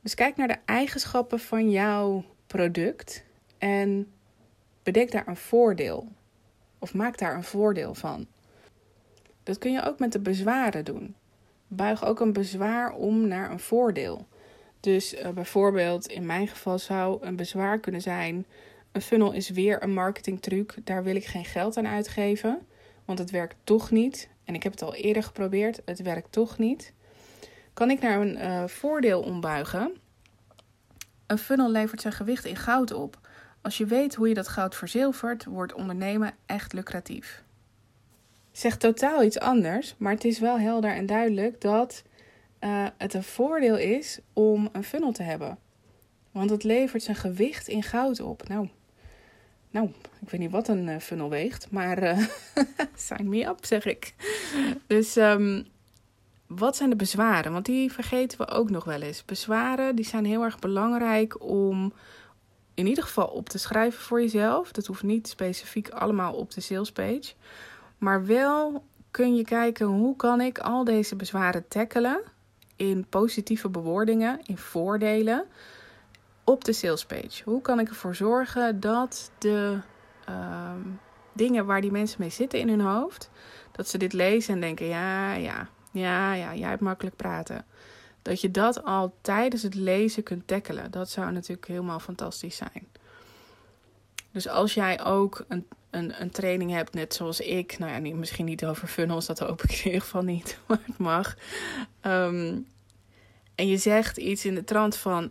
Dus 0.00 0.14
kijk 0.14 0.36
naar 0.36 0.48
de 0.48 0.58
eigenschappen 0.64 1.38
van 1.38 1.70
jouw 1.70 2.24
product 2.46 3.24
en 3.58 4.12
bedenk 4.84 5.10
daar 5.10 5.28
een 5.28 5.36
voordeel. 5.36 6.08
Of 6.78 6.94
maak 6.94 7.18
daar 7.18 7.34
een 7.34 7.44
voordeel 7.44 7.94
van. 7.94 8.26
Dat 9.42 9.58
kun 9.58 9.72
je 9.72 9.82
ook 9.82 9.98
met 9.98 10.12
de 10.12 10.20
bezwaren 10.20 10.84
doen. 10.84 11.14
Buig 11.68 12.04
ook 12.04 12.20
een 12.20 12.32
bezwaar 12.32 12.92
om 12.92 13.28
naar 13.28 13.50
een 13.50 13.60
voordeel. 13.60 14.26
Dus 14.80 15.14
uh, 15.14 15.28
bijvoorbeeld 15.28 16.06
in 16.06 16.26
mijn 16.26 16.48
geval 16.48 16.78
zou 16.78 17.26
een 17.26 17.36
bezwaar 17.36 17.78
kunnen 17.78 18.00
zijn: 18.00 18.46
een 18.92 19.02
funnel 19.02 19.32
is 19.32 19.50
weer 19.50 19.82
een 19.82 19.92
marketingtruc. 19.92 20.76
Daar 20.84 21.02
wil 21.02 21.16
ik 21.16 21.24
geen 21.24 21.44
geld 21.44 21.76
aan 21.76 21.86
uitgeven, 21.86 22.66
want 23.04 23.18
het 23.18 23.30
werkt 23.30 23.56
toch 23.64 23.90
niet. 23.90 24.28
En 24.44 24.54
ik 24.54 24.62
heb 24.62 24.72
het 24.72 24.82
al 24.82 24.94
eerder 24.94 25.22
geprobeerd, 25.22 25.80
het 25.84 26.02
werkt 26.02 26.32
toch 26.32 26.58
niet. 26.58 26.92
Kan 27.72 27.90
ik 27.90 28.00
naar 28.00 28.20
een 28.20 28.36
uh, 28.36 28.64
voordeel 28.64 29.22
ombuigen? 29.22 29.92
Een 31.26 31.38
funnel 31.38 31.70
levert 31.70 32.00
zijn 32.00 32.12
gewicht 32.12 32.44
in 32.44 32.56
goud 32.56 32.92
op. 32.92 33.23
Als 33.64 33.78
je 33.78 33.86
weet 33.86 34.14
hoe 34.14 34.28
je 34.28 34.34
dat 34.34 34.48
goud 34.48 34.74
verzilvert, 34.74 35.44
wordt 35.44 35.74
ondernemen 35.74 36.34
echt 36.46 36.72
lucratief. 36.72 37.42
Zegt 38.52 38.80
totaal 38.80 39.22
iets 39.22 39.38
anders, 39.38 39.94
maar 39.98 40.12
het 40.12 40.24
is 40.24 40.38
wel 40.38 40.58
helder 40.58 40.90
en 40.90 41.06
duidelijk 41.06 41.60
dat 41.60 42.02
uh, 42.60 42.86
het 42.98 43.14
een 43.14 43.22
voordeel 43.22 43.76
is 43.76 44.18
om 44.32 44.68
een 44.72 44.84
funnel 44.84 45.12
te 45.12 45.22
hebben. 45.22 45.58
Want 46.30 46.50
het 46.50 46.64
levert 46.64 47.02
zijn 47.02 47.16
gewicht 47.16 47.68
in 47.68 47.82
goud 47.82 48.20
op. 48.20 48.48
Nou, 48.48 48.68
nou 49.70 49.86
ik 50.20 50.30
weet 50.30 50.40
niet 50.40 50.50
wat 50.50 50.68
een 50.68 50.88
uh, 50.88 50.98
funnel 50.98 51.30
weegt, 51.30 51.70
maar 51.70 52.02
uh, 52.02 52.18
sign 52.96 53.28
me 53.28 53.46
up, 53.46 53.64
zeg 53.64 53.84
ik. 53.84 54.14
Dus 54.86 55.16
um, 55.16 55.66
wat 56.46 56.76
zijn 56.76 56.90
de 56.90 56.96
bezwaren? 56.96 57.52
Want 57.52 57.66
die 57.66 57.92
vergeten 57.92 58.38
we 58.38 58.48
ook 58.48 58.70
nog 58.70 58.84
wel 58.84 59.00
eens. 59.00 59.24
Bezwaren 59.24 59.96
die 59.96 60.04
zijn 60.04 60.24
heel 60.24 60.42
erg 60.42 60.58
belangrijk 60.58 61.42
om 61.42 61.92
in 62.74 62.86
ieder 62.86 63.04
geval 63.04 63.26
op 63.26 63.48
te 63.48 63.58
schrijven 63.58 64.00
voor 64.00 64.20
jezelf. 64.20 64.72
Dat 64.72 64.86
hoeft 64.86 65.02
niet 65.02 65.28
specifiek 65.28 65.88
allemaal 65.88 66.34
op 66.34 66.50
de 66.50 66.60
salespage. 66.60 67.32
Maar 67.98 68.26
wel 68.26 68.84
kun 69.10 69.34
je 69.34 69.44
kijken 69.44 69.86
hoe 69.86 70.16
kan 70.16 70.40
ik 70.40 70.58
al 70.58 70.84
deze 70.84 71.16
bezwaren 71.16 71.68
tackelen 71.68 72.20
in 72.76 73.06
positieve 73.08 73.68
bewoordingen, 73.68 74.40
in 74.46 74.58
voordelen 74.58 75.44
op 76.44 76.64
de 76.64 76.72
salespage. 76.72 77.42
Hoe 77.44 77.60
kan 77.60 77.80
ik 77.80 77.88
ervoor 77.88 78.14
zorgen 78.14 78.80
dat 78.80 79.30
de 79.38 79.78
uh, 80.28 80.70
dingen 81.32 81.66
waar 81.66 81.80
die 81.80 81.90
mensen 81.90 82.20
mee 82.20 82.30
zitten 82.30 82.58
in 82.58 82.68
hun 82.68 82.80
hoofd, 82.80 83.30
dat 83.72 83.88
ze 83.88 83.98
dit 83.98 84.12
lezen 84.12 84.54
en 84.54 84.60
denken: 84.60 84.86
ja, 84.86 85.34
ja, 85.34 85.68
ja, 85.90 86.34
ja, 86.34 86.54
jij 86.54 86.68
hebt 86.68 86.80
makkelijk 86.80 87.16
praten. 87.16 87.64
Dat 88.24 88.40
je 88.40 88.50
dat 88.50 88.84
al 88.84 89.14
tijdens 89.20 89.62
het 89.62 89.74
lezen 89.74 90.22
kunt 90.22 90.46
tackelen. 90.46 90.90
Dat 90.90 91.10
zou 91.10 91.32
natuurlijk 91.32 91.68
helemaal 91.68 92.00
fantastisch 92.00 92.56
zijn. 92.56 92.86
Dus 94.30 94.48
als 94.48 94.74
jij 94.74 95.04
ook 95.04 95.44
een, 95.48 95.66
een, 95.90 96.20
een 96.20 96.30
training 96.30 96.70
hebt, 96.70 96.94
net 96.94 97.14
zoals 97.14 97.40
ik, 97.40 97.78
nou 97.78 97.92
ja, 97.92 98.16
misschien 98.16 98.44
niet 98.44 98.64
over 98.64 98.88
funnels, 98.88 99.26
dat 99.26 99.38
hoop 99.38 99.62
ik 99.62 99.70
in 99.70 99.84
ieder 99.84 100.00
geval 100.00 100.22
niet, 100.22 100.58
maar 100.66 100.80
het 100.84 100.98
mag. 100.98 101.36
Um, 102.02 102.66
en 103.54 103.68
je 103.68 103.76
zegt 103.76 104.16
iets 104.16 104.44
in 104.44 104.54
de 104.54 104.64
trant 104.64 104.96
van: 104.96 105.30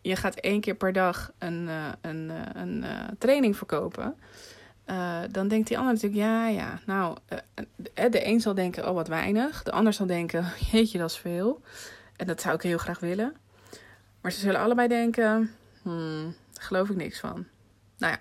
je 0.00 0.16
gaat 0.16 0.34
één 0.34 0.60
keer 0.60 0.74
per 0.74 0.92
dag 0.92 1.32
een, 1.38 1.62
uh, 1.62 1.88
een, 2.00 2.30
uh, 2.30 2.40
een 2.52 2.82
uh, 2.82 3.04
training 3.18 3.56
verkopen. 3.56 4.16
dan 5.30 5.48
denkt 5.48 5.68
die 5.68 5.78
ander 5.78 5.92
natuurlijk, 5.92 6.22
ja, 6.22 6.48
ja, 6.48 6.80
nou, 6.86 7.16
de 7.94 8.26
een 8.26 8.40
zal 8.40 8.54
denken, 8.54 8.88
oh 8.88 8.94
wat 8.94 9.08
weinig. 9.08 9.62
De 9.62 9.72
ander 9.72 9.92
zal 9.92 10.06
denken, 10.06 10.44
jeetje, 10.70 10.98
dat 10.98 11.10
is 11.10 11.16
veel. 11.16 11.60
En 12.16 12.26
dat 12.26 12.40
zou 12.40 12.54
ik 12.54 12.62
heel 12.62 12.78
graag 12.78 13.00
willen. 13.00 13.36
Maar 14.20 14.32
ze 14.32 14.40
zullen 14.40 14.60
allebei 14.60 14.88
denken, 14.88 15.50
hmm, 15.82 16.34
daar 16.52 16.64
geloof 16.64 16.88
ik 16.88 16.96
niks 16.96 17.20
van. 17.20 17.46
Nou 17.98 18.12
ja, 18.12 18.20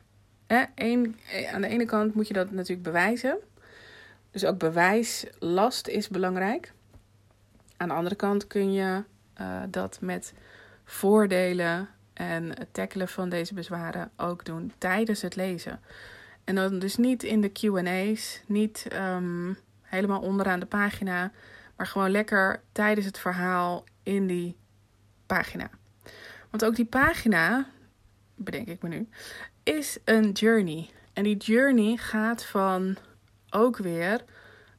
hè, 0.56 0.66
een, 0.76 1.16
aan 1.52 1.62
de 1.62 1.68
ene 1.68 1.86
kant 1.86 2.14
moet 2.14 2.28
je 2.28 2.34
dat 2.34 2.52
natuurlijk 2.52 2.84
bewijzen. 2.84 3.38
Dus 4.32 4.46
ook 4.46 4.58
bewijslast 4.58 5.88
is 5.88 6.08
belangrijk. 6.08 6.74
Aan 7.78 7.88
de 7.88 7.94
andere 7.94 8.16
kant 8.16 8.48
kun 8.48 8.74
je 8.74 9.04
uh, 9.42 9.62
dat 9.70 9.98
met 10.02 10.34
voordelen 10.84 11.90
en 12.14 12.58
het 12.58 12.74
tackelen 12.74 13.08
van 13.08 13.30
deze 13.30 13.54
bezwaren 13.54 14.12
ook 14.18 14.46
doen 14.46 14.74
tijdens 14.78 15.22
het 15.22 15.36
lezen. 15.36 15.80
En 16.44 16.56
dan 16.56 16.80
dus 16.80 16.98
niet 16.98 17.24
in 17.24 17.42
de 17.42 17.52
QA's, 17.52 18.42
niet 18.46 18.88
um, 18.94 19.58
helemaal 19.82 20.22
onderaan 20.22 20.60
de 20.60 20.66
pagina, 20.66 21.32
maar 21.82 21.90
gewoon 21.90 22.12
lekker 22.12 22.62
tijdens 22.72 23.06
het 23.06 23.18
verhaal 23.18 23.84
in 24.04 24.28
die 24.28 24.58
pagina. 25.26 25.70
Want 26.50 26.66
ook 26.66 26.76
die 26.76 26.86
pagina, 26.86 27.66
bedenk 28.36 28.68
ik 28.68 28.82
me 28.82 28.90
nu, 28.90 29.10
is 29.64 29.98
een 30.06 30.32
journey. 30.32 30.90
En 31.14 31.24
die 31.24 31.38
journey 31.38 31.98
gaat 31.98 32.46
van 32.46 32.98
ook 33.50 33.78
weer 33.78 34.24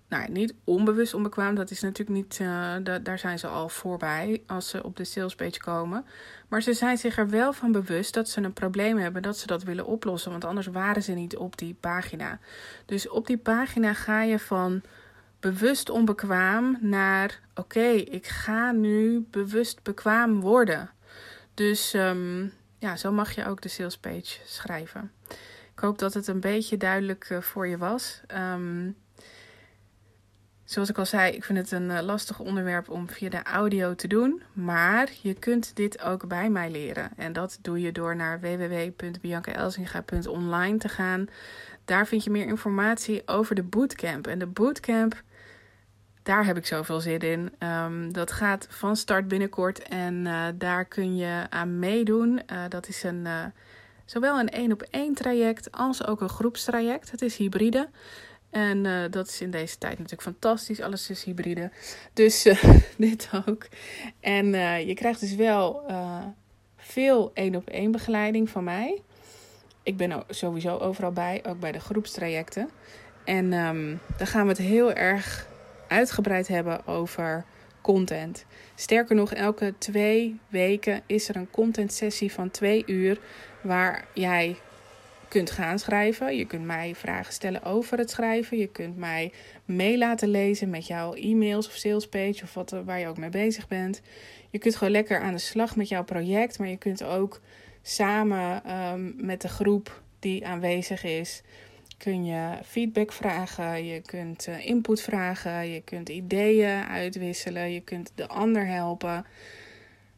nou, 0.09 0.31
niet 0.31 0.55
onbewust 0.65 1.15
onbekwaam. 1.15 1.55
Dat 1.55 1.71
is 1.71 1.81
natuurlijk 1.81 2.19
niet, 2.19 2.39
uh, 2.43 2.75
daar 3.03 3.19
zijn 3.19 3.39
ze 3.39 3.47
al 3.47 3.69
voorbij 3.69 4.43
als 4.47 4.69
ze 4.69 4.85
op 4.85 4.97
de 4.97 5.05
salespage 5.05 5.61
komen. 5.61 6.05
Maar 6.49 6.63
ze 6.63 6.73
zijn 6.73 6.99
zich 6.99 7.19
er 7.19 7.29
wel 7.29 7.53
van 7.53 7.73
bewust 7.73 8.15
dat 8.15 8.29
ze 8.29 8.41
een 8.41 8.53
probleem 8.53 8.99
hebben, 8.99 9.23
dat 9.23 9.39
ze 9.39 9.47
dat 9.47 9.63
willen 9.63 9.87
oplossen. 9.87 10.31
Want 10.31 10.45
anders 10.45 10.67
waren 10.67 11.03
ze 11.03 11.13
niet 11.13 11.37
op 11.37 11.59
die 11.59 11.77
pagina. 11.81 12.39
Dus 12.87 13.09
op 13.09 13.27
die 13.27 13.39
pagina 13.39 13.95
ga 13.95 14.23
je 14.23 14.39
van 14.39 14.83
bewust 15.43 15.91
onbekwaam 15.91 16.79
naar: 16.81 17.41
oké, 17.55 17.89
ik 17.91 18.27
ga 18.27 18.73
nu 18.73 19.27
bewust 19.31 19.83
bekwaam 19.83 20.41
worden. 20.41 20.91
Dus 21.55 21.95
um, 21.95 22.53
ja, 22.79 22.97
zo 22.97 23.13
mag 23.13 23.33
je 23.33 23.47
ook 23.47 23.61
de 23.61 23.69
salespage 23.69 24.39
schrijven. 24.45 25.13
Ik 25.73 25.79
hoop 25.79 25.99
dat 25.99 26.15
het 26.15 26.27
een 26.27 26.41
beetje 26.41 26.77
duidelijk 26.77 27.29
uh, 27.31 27.41
voor 27.41 27.67
je 27.67 27.79
was. 27.79 28.21
Um, 28.35 28.97
Zoals 30.73 30.89
ik 30.89 30.99
al 30.99 31.07
zei, 31.07 31.33
ik 31.33 31.45
vind 31.45 31.59
het 31.59 31.71
een 31.71 31.91
eh, 31.91 32.03
lastig 32.03 32.39
onderwerp 32.39 32.91
om 32.91 33.09
via 33.09 33.29
de 33.29 33.43
audio 33.43 33.95
te 33.95 34.09
doen. 34.09 34.43
Maar 34.53 35.11
je 35.23 35.35
kunt 35.35 35.77
dit 35.77 36.03
ook 36.03 36.29
bij 36.29 36.51
mij 36.51 36.71
leren. 36.71 37.11
En 37.17 37.33
dat 37.33 37.59
doe 37.63 37.81
je 37.81 37.93
door 37.93 38.17
naar 38.17 38.41
www.biancaelsinga.online 38.41 40.79
te 40.79 40.89
gaan. 40.89 41.27
Daar 41.85 42.07
vind 42.07 42.25
je 42.25 42.31
meer 42.31 42.47
informatie 42.47 43.23
over 43.27 43.55
de 43.55 43.63
bootcamp. 43.63 44.27
En 44.27 44.39
de 44.39 44.47
bootcamp, 44.47 45.23
daar 46.23 46.45
heb 46.45 46.57
ik 46.57 46.67
zoveel 46.67 47.01
zin 47.01 47.19
in. 47.19 47.53
Um, 47.69 48.13
dat 48.13 48.33
gaat 48.33 48.67
van 48.71 48.97
start 48.97 49.29
binnenkort 49.29 49.83
en 49.83 50.15
uh, 50.15 50.47
daar 50.55 50.85
kun 50.85 51.17
je 51.17 51.47
aan 51.49 51.79
meedoen. 51.79 52.41
Uh, 52.53 52.63
dat 52.69 52.89
is 52.89 53.03
een, 53.03 53.25
uh, 53.25 53.45
zowel 54.05 54.39
een 54.39 54.49
één 54.49 54.73
op 54.73 54.83
één 54.83 55.15
traject 55.15 55.73
als 55.73 56.07
ook 56.07 56.21
een 56.21 56.29
groepstraject. 56.29 57.11
Het 57.11 57.23
is 57.23 57.37
hybride. 57.37 57.89
En 58.51 59.11
dat 59.11 59.29
is 59.29 59.41
in 59.41 59.51
deze 59.51 59.79
tijd 59.79 59.93
natuurlijk 59.93 60.23
fantastisch. 60.23 60.81
Alles 60.81 61.11
is 61.11 61.25
hybride. 61.25 61.71
Dus 62.13 62.43
dit 62.97 63.31
ook. 63.47 63.69
En 64.21 64.47
je 64.87 64.95
krijgt 64.95 65.21
dus 65.21 65.35
wel 65.35 65.83
veel 66.77 67.31
één 67.35 67.55
op 67.55 67.69
één 67.69 67.91
begeleiding 67.91 68.51
van 68.51 68.65
mij. 68.65 69.03
Ik 69.83 69.97
ben 69.97 70.25
sowieso 70.29 70.79
overal 70.79 71.13
bij, 71.13 71.43
ook 71.47 71.61
bij 71.61 71.73
de 71.73 71.81
groepstrajecten. 71.81 72.71
En 73.25 73.53
um, 73.53 74.01
dan 74.17 74.27
gaan 74.27 74.43
we 74.43 74.49
het 74.49 74.59
heel 74.59 74.93
erg 74.93 75.47
uitgebreid 75.93 76.49
hebben 76.49 76.87
over 76.87 77.45
content. 77.81 78.45
Sterker 78.75 79.17
nog, 79.17 79.33
elke 79.35 79.75
twee 79.79 80.41
weken 80.49 81.03
is 81.07 81.29
er 81.29 81.37
een 81.37 81.51
content 81.51 81.93
sessie 81.93 82.33
van 82.33 82.51
twee 82.51 82.83
uur 82.87 83.19
waar 83.63 84.05
jij 84.15 84.57
kunt 85.29 85.51
gaan 85.51 85.79
schrijven. 85.79 86.37
Je 86.37 86.45
kunt 86.45 86.65
mij 86.65 86.95
vragen 86.95 87.33
stellen 87.33 87.63
over 87.63 87.99
het 87.99 88.11
schrijven. 88.11 88.59
Je 88.59 88.67
kunt 88.67 88.97
mij 88.97 89.33
mee 89.65 89.99
laten 89.99 90.29
lezen 90.29 90.71
met 90.71 90.87
jouw 90.87 91.15
e-mails 91.15 91.67
of 91.67 91.73
salespage 91.73 92.43
of 92.43 92.55
wat, 92.55 92.71
waar 92.85 92.99
je 92.99 93.07
ook 93.07 93.19
mee 93.19 93.31
bezig 93.31 93.69
bent. 93.69 94.01
Je 94.51 94.59
kunt 94.59 94.77
gewoon 94.77 94.93
lekker 94.93 95.21
aan 95.21 95.33
de 95.33 95.39
slag 95.39 95.77
met 95.77 95.89
jouw 95.89 96.05
project, 96.05 96.59
maar 96.59 96.69
je 96.69 96.77
kunt 96.77 97.05
ook 97.05 97.41
samen 97.83 98.63
um, 98.77 99.15
met 99.17 99.41
de 99.41 99.49
groep 99.49 100.03
die 100.19 100.47
aanwezig 100.47 101.05
is, 101.05 101.43
kun 102.03 102.25
je 102.25 102.59
feedback 102.65 103.13
vragen, 103.13 103.85
je 103.85 104.01
kunt 104.01 104.47
uh, 104.49 104.67
input 104.67 105.01
vragen, 105.01 105.69
je 105.69 105.81
kunt 105.81 106.09
ideeën 106.09 106.85
uitwisselen, 106.85 107.73
je 107.73 107.81
kunt 107.81 108.13
de 108.15 108.29
ander 108.29 108.67
helpen. 108.67 109.27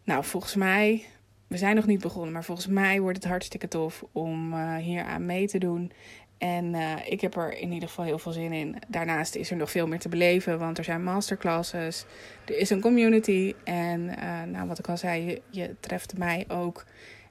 Nou, 0.05 0.25
volgens 0.25 0.55
mij 0.55 1.05
we 1.47 1.57
zijn 1.57 1.77
nog 1.77 1.87
niet 1.87 2.01
begonnen, 2.01 2.33
maar 2.33 2.44
volgens 2.44 2.66
mij 2.66 3.01
wordt 3.01 3.16
het 3.16 3.27
hartstikke 3.27 3.68
tof 3.68 4.05
om 4.12 4.53
uh, 4.53 4.77
hier 4.77 5.05
aan 5.05 5.27
mee 5.27 5.47
te 5.47 5.59
doen. 5.59 5.92
En 6.38 6.75
uh, 6.75 6.92
ik 7.09 7.20
heb 7.20 7.37
er 7.37 7.59
in 7.59 7.73
ieder 7.73 7.88
geval 7.88 8.05
heel 8.05 8.18
veel 8.18 8.33
zin 8.33 8.53
in. 8.53 8.77
Daarnaast 8.88 9.35
is 9.35 9.51
er 9.51 9.57
nog 9.57 9.70
veel 9.70 9.87
meer 9.87 9.99
te 9.99 10.09
beleven, 10.09 10.59
want 10.59 10.79
er 10.79 10.85
zijn 10.85 11.05
masterclasses. 11.05 12.05
Er 12.44 12.59
is 12.59 12.70
een 12.70 12.81
community. 12.81 13.55
En 13.64 14.05
nou, 14.51 14.68
wat 14.68 14.79
ik 14.79 14.88
al 14.88 14.97
zei, 14.97 15.42
je, 15.51 15.75
treft 15.81 16.18
mij 16.18 16.44
ook 16.49 16.85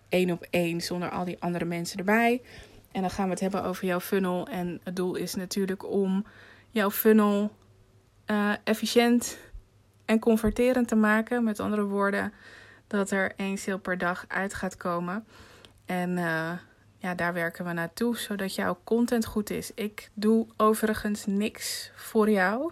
één 0.09 0.31
op 0.31 0.47
één 0.49 0.81
zonder 0.81 1.09
al 1.09 1.25
die 1.25 1.37
andere 1.39 1.65
mensen 1.65 1.97
erbij. 1.97 2.41
En 2.93 3.01
dan 3.01 3.09
gaan 3.09 3.25
we 3.25 3.31
het 3.31 3.39
hebben 3.39 3.63
over 3.63 3.85
jouw 3.85 3.99
funnel. 3.99 4.47
En 4.47 4.79
het 4.83 4.95
doel 4.95 5.15
is 5.15 5.35
natuurlijk 5.35 5.89
om 5.89 6.25
jouw 6.69 6.91
funnel 6.91 7.51
efficiënt 8.63 9.37
en 10.05 10.19
converterend 10.19 10.87
te 10.87 10.95
maken. 10.95 11.43
Met 11.43 11.59
andere 11.59 11.83
woorden 11.83 12.33
dat 12.87 13.11
er 13.11 13.33
één 13.35 13.57
sale 13.57 13.77
per 13.77 13.97
dag 13.97 14.25
uit 14.27 14.53
gaat 14.53 14.77
komen. 14.77 15.25
En 15.85 16.09
uh, 16.17 16.51
ja, 16.97 17.15
daar 17.15 17.33
werken 17.33 17.65
we 17.65 17.73
naartoe, 17.73 18.17
zodat 18.17 18.55
jouw 18.55 18.79
content 18.83 19.25
goed 19.25 19.49
is. 19.49 19.71
Ik 19.75 20.09
doe 20.13 20.47
overigens 20.57 21.25
niks 21.25 21.91
voor 21.95 22.29
jou, 22.29 22.71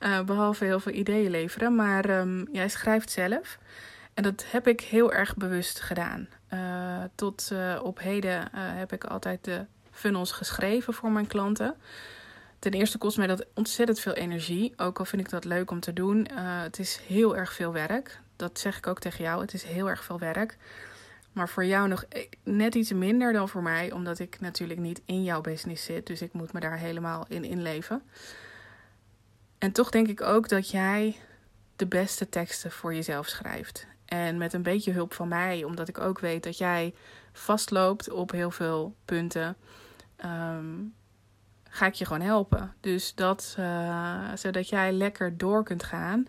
uh, 0.00 0.22
behalve 0.22 0.64
heel 0.64 0.80
veel 0.80 0.92
ideeën 0.92 1.30
leveren. 1.30 1.74
Maar 1.74 2.20
um, 2.20 2.48
jij 2.52 2.68
schrijft 2.68 3.10
zelf. 3.10 3.58
En 4.20 4.26
dat 4.26 4.44
heb 4.46 4.66
ik 4.66 4.80
heel 4.80 5.12
erg 5.12 5.36
bewust 5.36 5.80
gedaan. 5.80 6.28
Uh, 6.52 7.02
tot 7.14 7.52
op 7.82 7.98
heden 7.98 8.48
heb 8.56 8.92
ik 8.92 9.04
altijd 9.04 9.44
de 9.44 9.66
funnels 9.90 10.32
geschreven 10.32 10.94
voor 10.94 11.10
mijn 11.10 11.26
klanten. 11.26 11.74
Ten 12.58 12.72
eerste 12.72 12.98
kost 12.98 13.16
mij 13.16 13.26
dat 13.26 13.46
ontzettend 13.54 14.00
veel 14.00 14.12
energie. 14.12 14.72
Ook 14.76 14.98
al 14.98 15.04
vind 15.04 15.22
ik 15.22 15.30
dat 15.30 15.44
leuk 15.44 15.70
om 15.70 15.80
te 15.80 15.92
doen. 15.92 16.26
het 16.36 16.78
is 16.78 17.00
heel 17.06 17.36
erg 17.36 17.52
veel 17.52 17.72
werk 17.72 18.20
dat 18.36 18.58
zeg 18.58 18.76
ik 18.76 18.86
ook 18.86 19.00
tegen 19.00 19.24
jou. 19.24 19.40
Het 19.40 19.54
is 19.54 19.62
heel 19.62 19.88
erg 19.88 20.04
veel 20.04 20.18
werk. 20.18 20.56
Maar 21.32 21.48
voor 21.48 21.64
jou 21.64 21.88
nog 21.88 22.04
net 22.42 22.74
iets 22.74 22.92
minder 22.92 23.32
dan 23.32 23.48
voor 23.48 23.62
mij, 23.62 23.92
omdat 23.92 24.18
ik 24.18 24.40
natuurlijk 24.40 24.80
niet 24.80 25.02
in 25.04 25.24
jouw 25.24 25.40
business 25.40 25.84
zit. 25.84 26.06
Dus 26.06 26.22
ik 26.22 26.32
moet 26.32 26.52
me 26.52 26.60
daar 26.60 26.78
helemaal 26.78 27.24
in 27.28 27.44
inleven. 27.44 28.02
En 29.58 29.72
toch 29.72 29.90
denk 29.90 30.08
ik 30.08 30.20
ook 30.20 30.48
dat 30.48 30.70
jij 30.70 31.16
de 31.76 31.86
beste 31.86 32.28
teksten 32.28 32.70
voor 32.70 32.94
jezelf 32.94 33.28
schrijft. 33.28 33.88
En 34.10 34.38
met 34.38 34.52
een 34.52 34.62
beetje 34.62 34.92
hulp 34.92 35.14
van 35.14 35.28
mij, 35.28 35.64
omdat 35.64 35.88
ik 35.88 36.00
ook 36.00 36.18
weet 36.18 36.42
dat 36.42 36.58
jij 36.58 36.94
vastloopt 37.32 38.10
op 38.10 38.30
heel 38.30 38.50
veel 38.50 38.94
punten, 39.04 39.56
um, 40.24 40.94
ga 41.68 41.86
ik 41.86 41.94
je 41.94 42.04
gewoon 42.04 42.22
helpen. 42.22 42.74
Dus 42.80 43.14
dat, 43.14 43.56
uh, 43.58 44.32
zodat 44.34 44.68
jij 44.68 44.92
lekker 44.92 45.36
door 45.36 45.64
kunt 45.64 45.82
gaan 45.82 46.26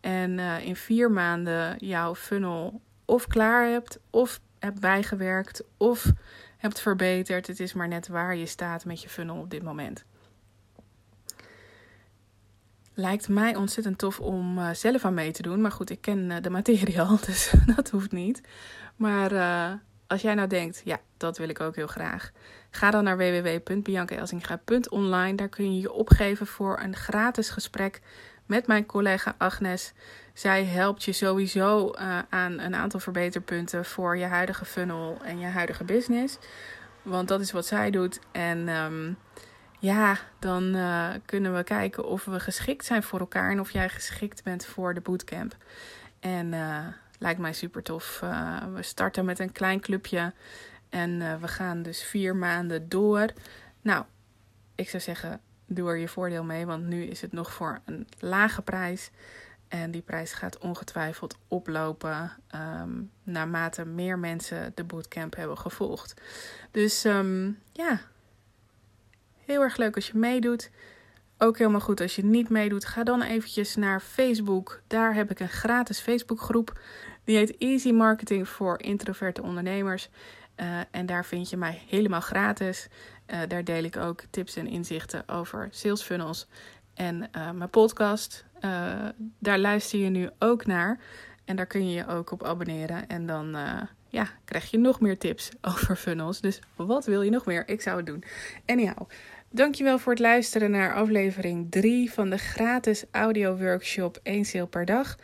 en 0.00 0.38
uh, 0.38 0.66
in 0.66 0.76
vier 0.76 1.10
maanden 1.10 1.76
jouw 1.78 2.14
funnel 2.14 2.80
of 3.04 3.26
klaar 3.26 3.66
hebt, 3.66 3.98
of 4.10 4.40
hebt 4.58 4.80
bijgewerkt, 4.80 5.62
of 5.76 6.12
hebt 6.56 6.80
verbeterd. 6.80 7.46
Het 7.46 7.60
is 7.60 7.72
maar 7.72 7.88
net 7.88 8.08
waar 8.08 8.36
je 8.36 8.46
staat 8.46 8.84
met 8.84 9.02
je 9.02 9.08
funnel 9.08 9.36
op 9.36 9.50
dit 9.50 9.62
moment. 9.62 10.04
Lijkt 13.00 13.28
mij 13.28 13.56
ontzettend 13.56 13.98
tof 13.98 14.20
om 14.20 14.58
uh, 14.58 14.70
zelf 14.70 15.04
aan 15.04 15.14
mee 15.14 15.32
te 15.32 15.42
doen. 15.42 15.60
Maar 15.60 15.72
goed, 15.72 15.90
ik 15.90 16.00
ken 16.00 16.30
uh, 16.30 16.36
de 16.40 16.50
materie 16.50 17.00
al, 17.06 17.18
dus 17.26 17.52
dat 17.76 17.90
hoeft 17.90 18.12
niet. 18.12 18.40
Maar 18.96 19.32
als 20.06 20.22
jij 20.22 20.34
nou 20.34 20.48
denkt, 20.48 20.80
ja, 20.84 21.00
dat 21.16 21.38
wil 21.38 21.48
ik 21.48 21.60
ook 21.60 21.76
heel 21.76 21.86
graag. 21.86 22.30
Ga 22.70 22.90
dan 22.90 23.04
naar 23.04 23.16
www.biancaelsinga.online. 23.16 25.34
Daar 25.34 25.48
kun 25.48 25.74
je 25.74 25.80
je 25.80 25.92
opgeven 25.92 26.46
voor 26.46 26.80
een 26.82 26.96
gratis 26.96 27.50
gesprek 27.50 28.00
met 28.46 28.66
mijn 28.66 28.86
collega 28.86 29.34
Agnes. 29.38 29.92
Zij 30.34 30.64
helpt 30.64 31.04
je 31.04 31.12
sowieso 31.12 31.94
aan 32.28 32.58
een 32.58 32.74
aantal 32.74 33.00
verbeterpunten 33.00 33.84
voor 33.84 34.16
je 34.16 34.24
huidige 34.24 34.64
funnel 34.64 35.18
en 35.24 35.38
je 35.38 35.46
huidige 35.46 35.84
business. 35.84 36.38
Want 37.02 37.28
dat 37.28 37.40
is 37.40 37.52
wat 37.52 37.66
zij 37.66 37.90
doet. 37.90 38.20
En 38.32 38.68
um, 38.68 39.16
ja, 39.80 40.18
dan 40.38 40.76
uh, 40.76 41.10
kunnen 41.24 41.56
we 41.56 41.62
kijken 41.62 42.04
of 42.04 42.24
we 42.24 42.40
geschikt 42.40 42.84
zijn 42.84 43.02
voor 43.02 43.20
elkaar 43.20 43.50
en 43.50 43.60
of 43.60 43.70
jij 43.70 43.88
geschikt 43.88 44.44
bent 44.44 44.66
voor 44.66 44.94
de 44.94 45.00
bootcamp. 45.00 45.56
En 46.20 46.52
uh, 46.52 46.86
lijkt 47.18 47.40
mij 47.40 47.52
super 47.52 47.82
tof. 47.82 48.20
we 48.74 48.82
starten 48.82 49.24
met 49.24 49.38
een 49.38 49.52
klein 49.52 49.80
clubje 49.80 50.32
en 50.88 51.40
we 51.40 51.48
gaan 51.48 51.82
dus 51.82 52.02
vier 52.02 52.36
maanden 52.36 52.88
door. 52.88 53.26
Nou, 53.82 54.04
ik 54.74 54.88
zou 54.88 55.02
zeggen, 55.02 55.40
doe 55.66 55.88
er 55.88 55.96
je 55.96 56.08
voordeel 56.08 56.44
mee, 56.44 56.66
want 56.66 56.86
nu 56.86 57.04
is 57.04 57.20
het 57.20 57.32
nog 57.32 57.52
voor 57.52 57.80
een 57.84 58.06
lage 58.18 58.62
prijs. 58.62 59.10
En 59.68 59.90
die 59.90 60.02
prijs 60.02 60.32
gaat 60.32 60.58
ongetwijfeld 60.58 61.36
oplopen 61.48 62.32
um, 62.54 63.10
naarmate 63.22 63.84
meer 63.84 64.18
mensen 64.18 64.72
de 64.74 64.84
bootcamp 64.84 65.36
hebben 65.36 65.58
gevolgd. 65.58 66.14
Dus 66.70 67.04
um, 67.04 67.58
ja, 67.72 68.00
heel 69.50 69.62
erg 69.62 69.76
leuk 69.76 69.94
als 69.94 70.06
je 70.06 70.18
meedoet. 70.18 70.70
Ook 71.38 71.58
helemaal 71.58 71.80
goed 71.80 72.00
als 72.00 72.16
je 72.16 72.24
niet 72.24 72.48
meedoet. 72.48 72.84
Ga 72.84 73.04
dan 73.04 73.22
eventjes 73.22 73.76
naar 73.76 74.00
Facebook. 74.00 74.80
Daar 74.86 75.14
heb 75.14 75.30
ik 75.30 75.40
een 75.40 75.48
gratis 75.48 76.00
Facebookgroep. 76.00 76.80
Die 77.24 77.36
heet 77.36 77.56
Easy 77.58 77.90
Marketing 77.90 78.48
voor 78.48 78.82
introverte 78.82 79.42
ondernemers. 79.42 80.08
Uh, 80.56 80.66
en 80.90 81.06
daar 81.06 81.24
vind 81.24 81.50
je 81.50 81.56
mij 81.56 81.82
helemaal 81.88 82.20
gratis. 82.20 82.88
Uh, 83.26 83.38
daar 83.48 83.64
deel 83.64 83.84
ik 83.84 83.96
ook 83.96 84.22
tips 84.30 84.56
en 84.56 84.66
inzichten 84.66 85.28
over 85.28 85.68
sales 85.70 86.02
funnels. 86.02 86.46
En 86.94 87.28
uh, 87.36 87.50
mijn 87.50 87.70
podcast, 87.70 88.44
daar 89.38 89.58
luister 89.58 89.98
je 89.98 90.08
nu 90.08 90.30
ook 90.38 90.66
naar. 90.66 91.00
En 91.44 91.56
daar 91.56 91.66
kun 91.66 91.88
je 91.88 91.94
je 91.94 92.06
ook 92.06 92.30
op 92.30 92.44
abonneren. 92.44 93.08
En 93.08 93.26
dan 93.26 93.56
ja, 94.10 94.28
krijg 94.44 94.70
je 94.70 94.78
nog 94.78 95.00
meer 95.00 95.18
tips 95.18 95.50
over 95.70 95.96
funnels. 95.96 96.40
Dus 96.40 96.60
wat 96.76 97.04
wil 97.04 97.22
je 97.22 97.30
nog 97.30 97.46
meer? 97.46 97.68
Ik 97.68 97.80
zou 97.80 97.96
het 97.96 98.06
doen. 98.06 98.24
Anyhow, 98.66 99.08
dankjewel 99.50 99.98
voor 99.98 100.12
het 100.12 100.20
luisteren 100.20 100.70
naar 100.70 100.94
aflevering 100.94 101.70
3 101.70 102.12
van 102.12 102.30
de 102.30 102.38
gratis 102.38 103.04
audio 103.10 103.56
workshop 103.56 104.20
1 104.22 104.44
sale 104.44 104.66
per 104.66 104.84
dag. 104.84 105.16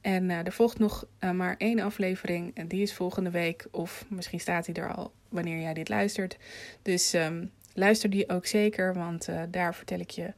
En 0.00 0.24
uh, 0.24 0.46
er 0.46 0.52
volgt 0.52 0.78
nog 0.78 1.06
uh, 1.20 1.30
maar 1.30 1.54
één 1.58 1.80
aflevering. 1.80 2.50
En 2.54 2.68
die 2.68 2.82
is 2.82 2.94
volgende 2.94 3.30
week. 3.30 3.66
Of 3.70 4.04
misschien 4.08 4.40
staat 4.40 4.66
hij 4.66 4.74
er 4.74 4.94
al 4.94 5.12
wanneer 5.28 5.60
jij 5.60 5.74
dit 5.74 5.88
luistert. 5.88 6.36
Dus 6.82 7.12
um, 7.12 7.50
luister 7.74 8.10
die 8.10 8.28
ook 8.28 8.46
zeker. 8.46 8.94
Want 8.94 9.28
uh, 9.28 9.42
daar 9.48 9.74
vertel 9.74 9.98
ik 9.98 10.10
je 10.10 10.32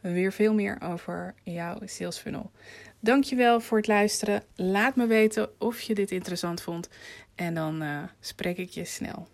weer 0.00 0.32
veel 0.32 0.54
meer 0.54 0.78
over 0.82 1.34
jouw 1.42 1.78
sales 1.84 2.18
funnel. 2.18 2.50
Dankjewel 3.00 3.60
voor 3.60 3.78
het 3.78 3.86
luisteren. 3.86 4.42
Laat 4.54 4.96
me 4.96 5.06
weten 5.06 5.60
of 5.60 5.80
je 5.80 5.94
dit 5.94 6.10
interessant 6.10 6.62
vond. 6.62 6.88
En 7.34 7.54
dan 7.54 7.82
spreek 8.20 8.56
ik 8.56 8.70
je 8.70 8.84
snel. 8.84 9.28